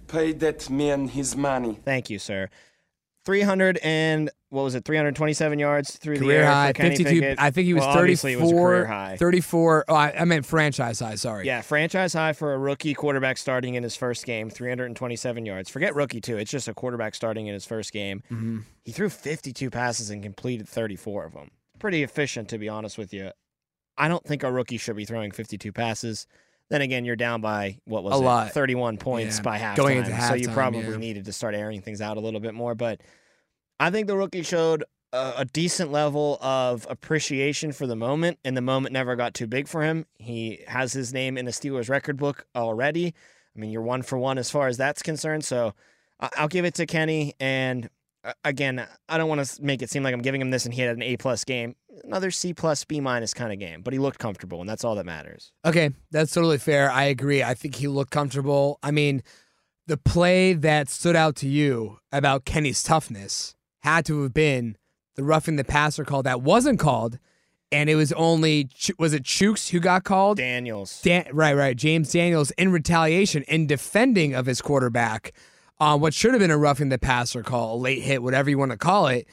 Pay 0.09 0.33
that 0.33 0.69
man 0.69 1.09
his 1.09 1.37
money. 1.37 1.79
Thank 1.85 2.11
you, 2.11 2.19
sir. 2.19 2.51
300 3.25 3.79
and 3.83 4.31
what 4.51 4.63
was 4.63 4.75
it? 4.75 4.85
327 4.85 5.59
yards 5.59 5.97
through 5.97 6.19
the 6.19 6.25
Career 6.27 6.43
air 6.43 6.47
high, 6.47 6.69
for 6.69 6.75
Kenny 6.75 6.97
52. 6.97 7.21
Pickett. 7.21 7.41
I 7.41 7.51
think 7.51 7.67
he 7.67 7.75
was 7.75 7.81
Well, 7.83 7.95
34. 7.95 8.41
was 8.43 8.53
career 8.53 8.87
high. 8.87 9.17
34. 9.17 9.85
Oh, 9.89 9.95
I, 9.95 10.15
I 10.21 10.25
meant 10.25 10.47
franchise 10.47 11.01
high. 11.01 11.17
Sorry. 11.17 11.47
Yeah, 11.47 11.61
franchise 11.63 12.13
high 12.13 12.33
for 12.35 12.55
a 12.55 12.59
rookie 12.59 12.95
quarterback 12.95 13.37
starting 13.39 13.75
in 13.75 13.83
his 13.83 13.97
first 13.97 14.25
game, 14.27 14.51
327 14.51 15.47
yards. 15.47 15.71
Forget 15.71 15.95
rookie 15.95 16.21
too. 16.21 16.37
It's 16.37 16.51
just 16.51 16.69
a 16.69 16.75
quarterback 16.75 17.15
starting 17.15 17.47
in 17.47 17.55
his 17.55 17.65
first 17.65 17.93
game. 17.93 18.23
Mm-hmm. 18.31 18.61
He 18.85 18.93
threw 18.93 19.09
52 19.09 19.71
passes 19.71 20.11
and 20.11 20.23
completed 20.23 20.69
34 20.69 21.25
of 21.25 21.33
them. 21.33 21.51
Pretty 21.79 22.03
efficient, 22.03 22.49
to 22.51 22.59
be 22.59 22.69
honest 22.69 22.97
with 22.99 23.13
you. 23.13 23.31
I 23.97 24.09
don't 24.09 24.25
think 24.25 24.43
a 24.43 24.53
rookie 24.53 24.77
should 24.79 24.97
be 24.97 25.05
throwing 25.05 25.31
52 25.31 25.73
passes. 25.73 26.27
Then 26.71 26.81
again, 26.83 27.05
you're 27.05 27.17
down 27.17 27.41
by 27.41 27.79
what 27.85 28.03
was 28.05 28.15
A 28.15 28.23
it? 28.23 28.25
lot. 28.25 28.53
31 28.53 28.97
points 28.99 29.37
Yeah, 29.37 29.43
by 29.43 29.59
halftime. 29.59 29.77
going 29.77 29.99
into 29.99 30.11
halftime, 30.11 30.29
so 30.29 30.35
you 30.35 30.49
probably 30.49 30.81
yeah. 30.83 30.97
needed 30.97 31.25
to 31.27 31.33
start 31.33 31.55
airing 31.55 31.83
things 31.83 32.01
out 32.01 32.17
a 32.17 32.21
little 32.21 32.41
bit 32.41 32.55
more. 32.55 32.75
But 32.75 33.01
I 33.79 33.91
think 33.91 34.07
the 34.07 34.17
rookie 34.17 34.43
showed 34.43 34.85
a, 35.13 35.35
a 35.39 35.45
decent 35.45 35.93
level 35.93 36.39
of 36.41 36.87
appreciation 36.89 37.73
for 37.73 37.87
the 37.87 37.97
moment, 37.97 38.39
and 38.45 38.57
the 38.57 38.63
moment 38.63 38.93
never 38.93 39.15
got 39.15 39.35
too 39.35 39.47
big 39.47 39.69
for 39.69 39.83
him. 39.83 40.07
He 40.19 40.61
has 40.67 40.93
his 40.93 41.13
name 41.13 41.37
in 41.37 41.45
the 41.45 41.51
Steelers 41.53 41.89
record 41.91 42.17
book 42.17 42.47
already. 42.57 43.15
I 43.55 43.61
mean, 43.61 43.71
you're 43.71 43.83
one 43.83 44.03
for 44.03 44.19
one 44.19 44.39
as 44.39 44.51
far 44.51 44.67
as 44.67 44.77
that's 44.77 45.03
concerned. 45.03 45.45
So 45.45 45.75
I'll 46.19 46.49
give 46.49 46.65
it 46.65 46.75
to 46.75 46.87
Kenny. 46.87 47.35
And 47.39 47.89
again, 48.45 48.87
I 49.09 49.19
don't 49.19 49.29
want 49.29 49.45
to 49.45 49.63
make 49.63 49.83
it 49.83 49.91
seem 49.91 50.03
like 50.03 50.15
I'm 50.15 50.23
giving 50.23 50.41
him 50.41 50.51
this 50.51 50.65
and 50.65 50.75
he 50.75 50.81
had 50.81 50.97
an 50.97 51.03
A 51.03 51.17
plus 51.17 51.45
game. 51.45 51.75
Another 52.03 52.31
C 52.31 52.53
plus 52.53 52.85
B 52.85 53.01
minus 53.01 53.35
kind 53.35 53.53
of 53.53 53.59
game, 53.59 53.83
but 53.83 53.93
he 53.93 53.99
looked 53.99 54.19
comfortable, 54.19 54.61
and 54.61 54.69
that's 54.69 54.85
all 54.85 54.95
that 54.97 55.07
matters. 55.07 55.53
Okay, 55.65 55.91
that's 56.11 56.33
totally 56.33 56.59
fair. 56.59 56.91
I 56.91 57.05
agree. 57.05 57.43
I 57.43 57.55
think 57.55 57.77
he 57.77 57.89
looked 57.89 58.11
comfortable. 58.11 58.79
I 58.83 58.91
mean, 58.91 59.23
the 59.87 59.97
play 59.97 60.55
that 60.55 60.89
stood 60.89 61.17
out 61.17 61.37
to 61.37 61.49
you 61.49 61.99
about 62.11 62.45
Kenny's 62.45 62.83
toughness 62.83 63.55
had 63.81 64.05
to 64.07 64.23
have 64.23 64.35
been 64.35 64.77
the 65.15 65.23
roughing 65.23 65.57
the 65.57 65.65
passer 65.65 66.05
call 66.05 66.23
that 66.25 66.43
wasn't 66.43 66.81
called, 66.81 67.19
and 67.71 67.89
it 67.89 67.95
was 67.95 68.13
only 68.15 68.69
was 68.99 69.15
it 69.15 69.23
Chooks 69.23 69.71
who 69.71 69.79
got 69.81 70.05
called? 70.05 70.39
Daniels. 70.39 71.01
Dan- 71.03 71.29
right, 71.33 71.55
right. 71.55 71.77
James 71.77 72.11
Daniels 72.13 72.51
in 72.53 72.73
retaliation 72.73 73.45
in 73.45 73.67
defending 73.67 74.35
of 74.35 74.47
his 74.47 74.61
quarterback 74.61 75.33
on 75.81 76.01
what 76.01 76.15
should 76.15 76.33
have 76.33 76.41
been 76.41 76.51
a 76.51 76.59
roughing 76.59 76.89
the 76.89 76.99
passer 76.99 77.43
call, 77.43 77.77
a 77.77 77.79
late 77.79 78.03
hit, 78.03 78.23
whatever 78.23 78.51
you 78.51 78.59
want 78.59 78.71
to 78.71 78.79
call 78.79 79.09
it. 79.09 79.27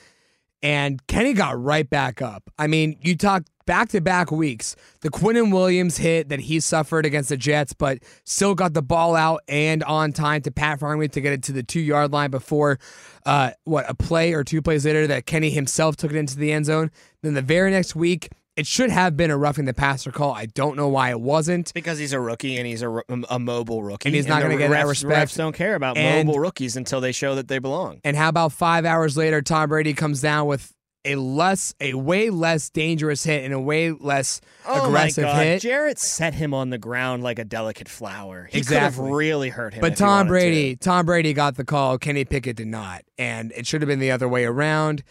And 0.64 1.06
Kenny 1.08 1.34
got 1.34 1.62
right 1.62 1.90
back 1.90 2.22
up. 2.22 2.50
I 2.60 2.68
mean, 2.68 2.98
you 3.02 3.16
talk 3.16 3.46
back 3.66 3.90
to 3.90 4.02
back 4.02 4.32
weeks. 4.32 4.76
The 5.02 5.10
Quinnen 5.10 5.52
Williams 5.52 5.98
hit 5.98 6.30
that 6.30 6.42
he 6.42 6.60
suffered 6.60 7.06
against 7.06 7.30
the 7.30 7.38
Jets, 7.38 7.74
but 7.74 8.00
still 8.26 8.54
got 8.54 8.74
the 8.74 8.82
ball 8.82 9.16
out 9.16 9.42
and 9.48 9.84
on 9.84 10.14
time 10.14 10.42
to 10.42 10.52
Pat 10.52 10.80
Farmington 10.80 11.14
to 11.14 11.22
get 11.22 11.34
it 11.34 11.44
to 11.44 11.52
the 11.52 11.64
two 11.64 11.80
yard 11.80 12.12
line 12.12 12.30
before 12.30 12.80
uh, 13.26 13.52
what 13.64 13.90
a 13.90 13.96
play 13.96 14.34
or 14.34 14.44
two 14.44 14.62
plays 14.62 14.86
later 14.86 15.08
that 15.08 15.26
Kenny 15.26 15.50
himself 15.50 15.96
took 15.96 16.12
it 16.12 16.18
into 16.18 16.38
the 16.38 16.52
end 16.52 16.66
zone. 16.66 16.92
Then 17.24 17.34
the 17.34 17.42
very 17.42 17.72
next 17.72 17.96
week, 17.96 18.30
it 18.62 18.68
should 18.68 18.92
have 18.92 19.18
been 19.18 19.32
a 19.32 19.38
roughing 19.38 19.66
the 19.66 19.74
passer 19.74 20.12
call. 20.12 20.34
I 20.34 20.46
don't 20.46 20.78
know 20.78 20.88
why 20.88 21.10
it 21.10 21.20
wasn't. 21.20 21.74
Because 21.74 21.98
he's 21.98 22.14
a 22.14 22.20
rookie 22.20 22.58
and 22.58 22.68
he's 22.68 22.84
a, 22.84 23.02
a 23.30 23.40
mobile 23.40 23.82
rookie. 23.82 24.10
And 24.10 24.16
he's 24.16 24.28
not 24.28 24.44
gonna 24.44 24.56
get 24.56 24.70
that 24.70 24.86
refs- 24.86 24.90
respect. 24.90 25.32
Refs 25.32 25.36
don't 25.38 25.56
care 25.56 25.74
about 25.74 25.98
And- 25.98 26.28
mobile 26.28 26.40
rookies 26.40 26.76
until 26.78 27.02
they 27.02 27.12
show 27.12 27.34
that 27.34 27.48
they 27.48 27.58
belong. 27.58 28.02
And 28.04 28.16
how 28.16 28.30
about 28.30 28.52
five 28.52 28.86
hours 28.86 29.18
later, 29.18 29.42
Tom 29.42 29.70
Brady 29.70 29.96
comes 29.96 30.22
down 30.22 30.46
with 30.46 30.72
a 31.04 31.16
less, 31.16 31.74
a 31.82 31.96
way 31.96 32.30
less 32.30 32.70
dangerous 32.70 33.24
hit 33.24 33.44
and 33.44 33.52
a 33.56 33.60
way 33.60 33.90
less 33.90 34.40
aggressive 34.70 35.24
oh 35.24 35.28
my 35.30 35.34
God. 35.34 35.42
hit. 35.44 35.62
Jarrett 35.64 35.98
set 35.98 36.36
him 36.36 36.54
on 36.54 36.70
the 36.70 36.78
ground 36.78 37.24
like 37.24 37.40
a 37.40 37.44
delicate 37.44 37.90
flower. 37.90 38.44
He 38.46 38.60
could 38.60 38.68
Exactly. 38.68 39.04
have 39.06 39.12
really 39.12 39.50
hurt 39.50 39.74
him. 39.74 39.82
But 39.82 39.98
Tom 39.98 40.28
Brady, 40.28 40.76
to. 40.76 40.80
Tom 40.80 41.08
Brady 41.08 41.34
got 41.34 41.56
the 41.56 41.66
call. 41.66 41.98
Kenny 41.98 42.24
Pickett 42.26 42.56
did 42.58 42.68
not, 42.68 43.02
and 43.18 43.52
it 43.54 43.66
should 43.66 43.82
have 43.82 43.88
been 43.88 43.98
the 43.98 44.12
other 44.12 44.30
way 44.30 44.46
around. 44.46 45.02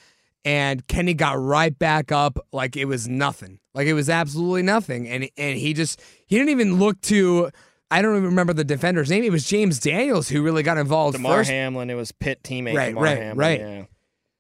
And 0.44 0.87
Kenny 0.87 1.14
got 1.14 1.38
right 1.40 1.76
back 1.79 2.11
up 2.12 2.38
like 2.53 2.76
it 2.76 2.87
was 2.87 3.09
nothing. 3.09 3.59
Like 3.74 3.87
it 3.87 3.94
was 3.94 4.09
absolutely 4.11 4.62
nothing. 4.62 5.09
And 5.09 5.29
and 5.37 5.59
he 5.59 5.72
just 5.74 6.00
he 6.26 6.37
didn't 6.37 6.50
even 6.50 6.79
look 6.79 7.00
to 7.03 7.50
I 7.90 8.03
don't 8.03 8.12
even 8.16 8.24
remember 8.31 8.53
the 8.53 8.64
defender's 8.64 9.11
name. 9.11 9.24
It 9.24 9.33
was 9.33 9.44
James 9.44 9.79
Daniels 9.79 10.29
who 10.29 10.42
really 10.42 10.62
got 10.62 10.79
involved 10.79 11.16
Damar 11.16 11.38
first. 11.38 11.50
Hamlin. 11.50 11.90
It 11.90 11.94
was 11.94 12.12
Pitt 12.12 12.42
teammate. 12.42 12.74
Right, 12.76 12.88
Damar 12.90 13.05
right, 13.05 13.18
Hamlin, 13.18 13.37
right. 13.38 13.61
Yeah. 13.61 13.85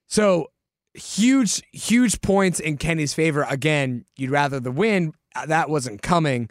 So 0.08 0.50
huge, 0.94 1.62
huge 1.72 2.20
points 2.20 2.60
in 2.60 2.76
Kenny's 2.76 3.14
favor. 3.14 3.46
Again, 3.48 4.04
you'd 4.16 4.30
rather 4.30 4.60
the 4.60 4.72
win. 4.72 5.12
Uh, 5.34 5.46
That 5.46 5.68
wasn't 5.70 6.02
coming. 6.02 6.48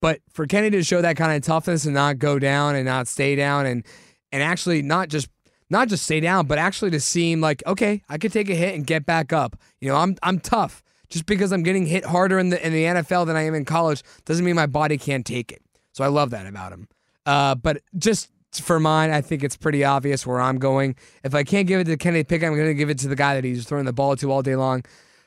But 0.00 0.20
for 0.32 0.46
Kenny 0.46 0.70
to 0.70 0.82
show 0.82 1.02
that 1.02 1.16
kind 1.16 1.36
of 1.36 1.42
toughness 1.42 1.84
and 1.84 1.94
not 1.94 2.18
go 2.18 2.38
down 2.38 2.74
and 2.74 2.84
not 2.86 3.06
stay 3.08 3.34
down 3.36 3.66
and 3.66 3.84
and 4.32 4.42
actually 4.42 4.82
not 4.82 5.08
just 5.08 5.28
not 5.70 5.88
just 5.88 6.04
stay 6.04 6.20
down, 6.20 6.46
but 6.46 6.58
actually 6.58 6.90
to 6.90 7.00
seem 7.00 7.40
like, 7.40 7.62
okay, 7.66 8.02
I 8.08 8.18
could 8.18 8.32
take 8.32 8.50
a 8.50 8.54
hit 8.54 8.74
and 8.74 8.86
get 8.86 9.06
back 9.06 9.32
up. 9.32 9.56
You 9.80 9.88
know, 9.88 9.96
I'm 9.96 10.16
I'm 10.22 10.40
tough. 10.40 10.82
Just 11.08 11.26
because 11.26 11.52
I'm 11.52 11.64
getting 11.64 11.86
hit 11.86 12.04
harder 12.04 12.38
in 12.38 12.50
the 12.50 12.64
in 12.64 12.72
the 12.72 12.84
NFL 12.84 13.26
than 13.26 13.36
I 13.36 13.42
am 13.42 13.54
in 13.54 13.64
college 13.64 14.02
doesn't 14.26 14.44
mean 14.44 14.54
my 14.54 14.66
body 14.66 14.98
can't 14.98 15.24
take 15.24 15.50
it. 15.50 15.62
So 15.92 16.04
I 16.04 16.08
love 16.08 16.30
that 16.30 16.46
about 16.46 16.72
him. 16.72 16.88
Uh, 17.26 17.54
but 17.54 17.82
just 17.96 18.30
for 18.52 18.80
mine, 18.80 19.10
I 19.10 19.20
think 19.20 19.44
it's 19.44 19.56
pretty 19.56 19.84
obvious 19.84 20.26
where 20.26 20.40
I'm 20.40 20.58
going. 20.58 20.96
If 21.24 21.34
I 21.34 21.44
can't 21.44 21.66
give 21.66 21.80
it 21.80 21.84
to 21.84 21.96
Kenny 21.96 22.24
Pickett, 22.24 22.48
I'm 22.48 22.54
going 22.54 22.68
to 22.68 22.74
give 22.74 22.90
it 22.90 22.98
to 23.00 23.08
the 23.08 23.16
guy 23.16 23.34
that 23.34 23.44
he's 23.44 23.64
throwing 23.64 23.84
the 23.84 23.92
ball 23.92 24.16
to 24.16 24.32
all 24.32 24.42
day 24.42 24.56
long. 24.56 24.84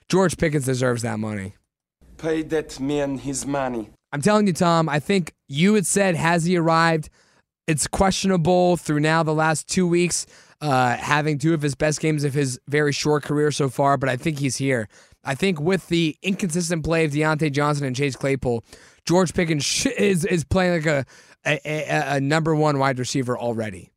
George 0.10 0.38
Pickens 0.38 0.65
deserves 0.65 1.01
that 1.03 1.19
money. 1.19 1.56
Pay 2.17 2.43
that 2.43 2.79
man 2.79 3.17
his 3.17 3.45
money. 3.45 3.89
I'm 4.12 4.21
telling 4.21 4.47
you, 4.47 4.53
Tom, 4.53 4.89
I 4.89 4.99
think 4.99 5.34
you 5.47 5.73
had 5.73 5.86
said, 5.86 6.15
has 6.15 6.45
he 6.45 6.58
arrived? 6.58 7.10
It's 7.67 7.88
questionable 7.88 8.78
through 8.78 8.99
now 8.99 9.23
the 9.23 9.34
last 9.34 9.67
two 9.67 9.88
weeks, 9.88 10.26
uh, 10.62 10.97
having 10.97 11.38
two 11.38 11.54
of 11.54 11.62
his 11.62 11.76
best 11.76 11.99
games 11.99 12.23
of 12.23 12.34
his 12.34 12.60
very 12.67 12.91
short 12.91 13.23
career 13.23 13.52
so 13.52 13.69
far, 13.69 13.97
but 13.97 14.10
I 14.10 14.17
think 14.17 14.39
he's 14.39 14.58
here. 14.58 14.89
I 15.23 15.36
think 15.36 15.62
with 15.62 15.88
the 15.88 16.17
inconsistent 16.21 16.84
play 16.84 17.06
of 17.06 17.12
Diontae 17.12 17.52
Johnson 17.52 17.86
and 17.86 17.95
Chase 17.95 18.15
Claypool, 18.15 18.63
George 19.06 19.34
Pickens 19.34 19.63
sh- 19.63 19.86
is, 19.97 20.26
is 20.26 20.43
playing 20.43 20.84
like 20.84 20.86
a, 20.86 21.06
a, 21.45 22.15
a, 22.15 22.19
number 22.21 22.54
one 22.54 22.80
wide 22.80 22.99
receiver 22.99 23.38
already. 23.38 23.91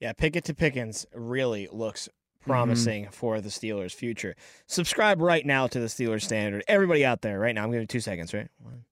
Yeah, 0.00 0.12
Pickett 0.12 0.44
to 0.44 0.54
Pickens 0.54 1.06
really 1.14 1.68
looks 1.72 2.08
Mm-hmm. 2.48 2.50
promising 2.50 3.08
for 3.10 3.40
the 3.40 3.48
Steelers' 3.48 3.94
future. 3.94 4.34
Subscribe 4.66 5.20
right 5.20 5.44
now 5.44 5.66
to 5.66 5.80
the 5.80 5.86
Steelers 5.86 6.22
Standard. 6.22 6.64
Everybody 6.66 7.04
out 7.04 7.20
there, 7.20 7.38
right 7.38 7.54
now, 7.54 7.64
I'm 7.64 7.72
giving 7.72 7.86
two 7.86 8.00
seconds, 8.00 8.32
right? 8.32 8.48
One. 8.58 8.84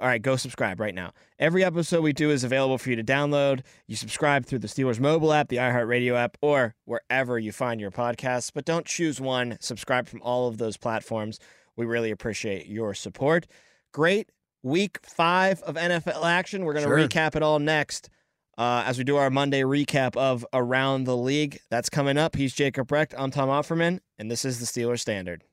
All 0.00 0.06
right, 0.08 0.22
go 0.22 0.36
subscribe 0.36 0.80
right 0.80 0.94
now. 0.94 1.12
Every 1.38 1.62
episode 1.64 2.00
we 2.02 2.12
do 2.14 2.30
is 2.30 2.44
available 2.44 2.78
for 2.78 2.88
you 2.88 2.96
to 2.96 3.04
download. 3.04 3.60
You 3.86 3.96
subscribe 3.96 4.46
through 4.46 4.60
the 4.60 4.68
Steelers 4.68 4.98
mobile 4.98 5.32
app, 5.34 5.48
the 5.48 5.56
iHeartRadio 5.56 6.14
app, 6.14 6.38
or 6.40 6.74
wherever 6.86 7.38
you 7.38 7.52
find 7.52 7.80
your 7.80 7.90
podcasts. 7.90 8.50
But 8.54 8.64
don't 8.64 8.86
choose 8.86 9.20
one. 9.20 9.58
Subscribe 9.60 10.08
from 10.08 10.22
all 10.22 10.48
of 10.48 10.56
those 10.58 10.76
platforms. 10.78 11.38
We 11.76 11.84
really 11.84 12.10
appreciate 12.10 12.66
your 12.66 12.94
support. 12.94 13.46
Great 13.92 14.30
week 14.62 14.98
five 15.02 15.60
of 15.62 15.74
NFL 15.74 16.24
action. 16.24 16.64
We're 16.64 16.72
going 16.74 16.84
to 16.84 16.88
Sure. 16.88 17.08
recap 17.08 17.36
it 17.36 17.42
all 17.42 17.58
next 17.58 18.08
uh, 18.56 18.84
as 18.86 18.96
we 18.96 19.04
do 19.04 19.16
our 19.16 19.28
Monday 19.28 19.60
recap 19.62 20.16
of 20.16 20.46
Around 20.54 21.04
the 21.04 21.16
League. 21.16 21.58
That's 21.70 21.90
coming 21.90 22.16
up. 22.16 22.36
He's 22.36 22.54
Jacob 22.54 22.90
Recht. 22.90 23.14
I'm 23.18 23.30
Tom 23.30 23.48
Offerman, 23.50 23.98
and 24.18 24.30
this 24.30 24.44
is 24.46 24.58
the 24.58 24.64
Steelers 24.66 25.00
Standard. 25.00 25.44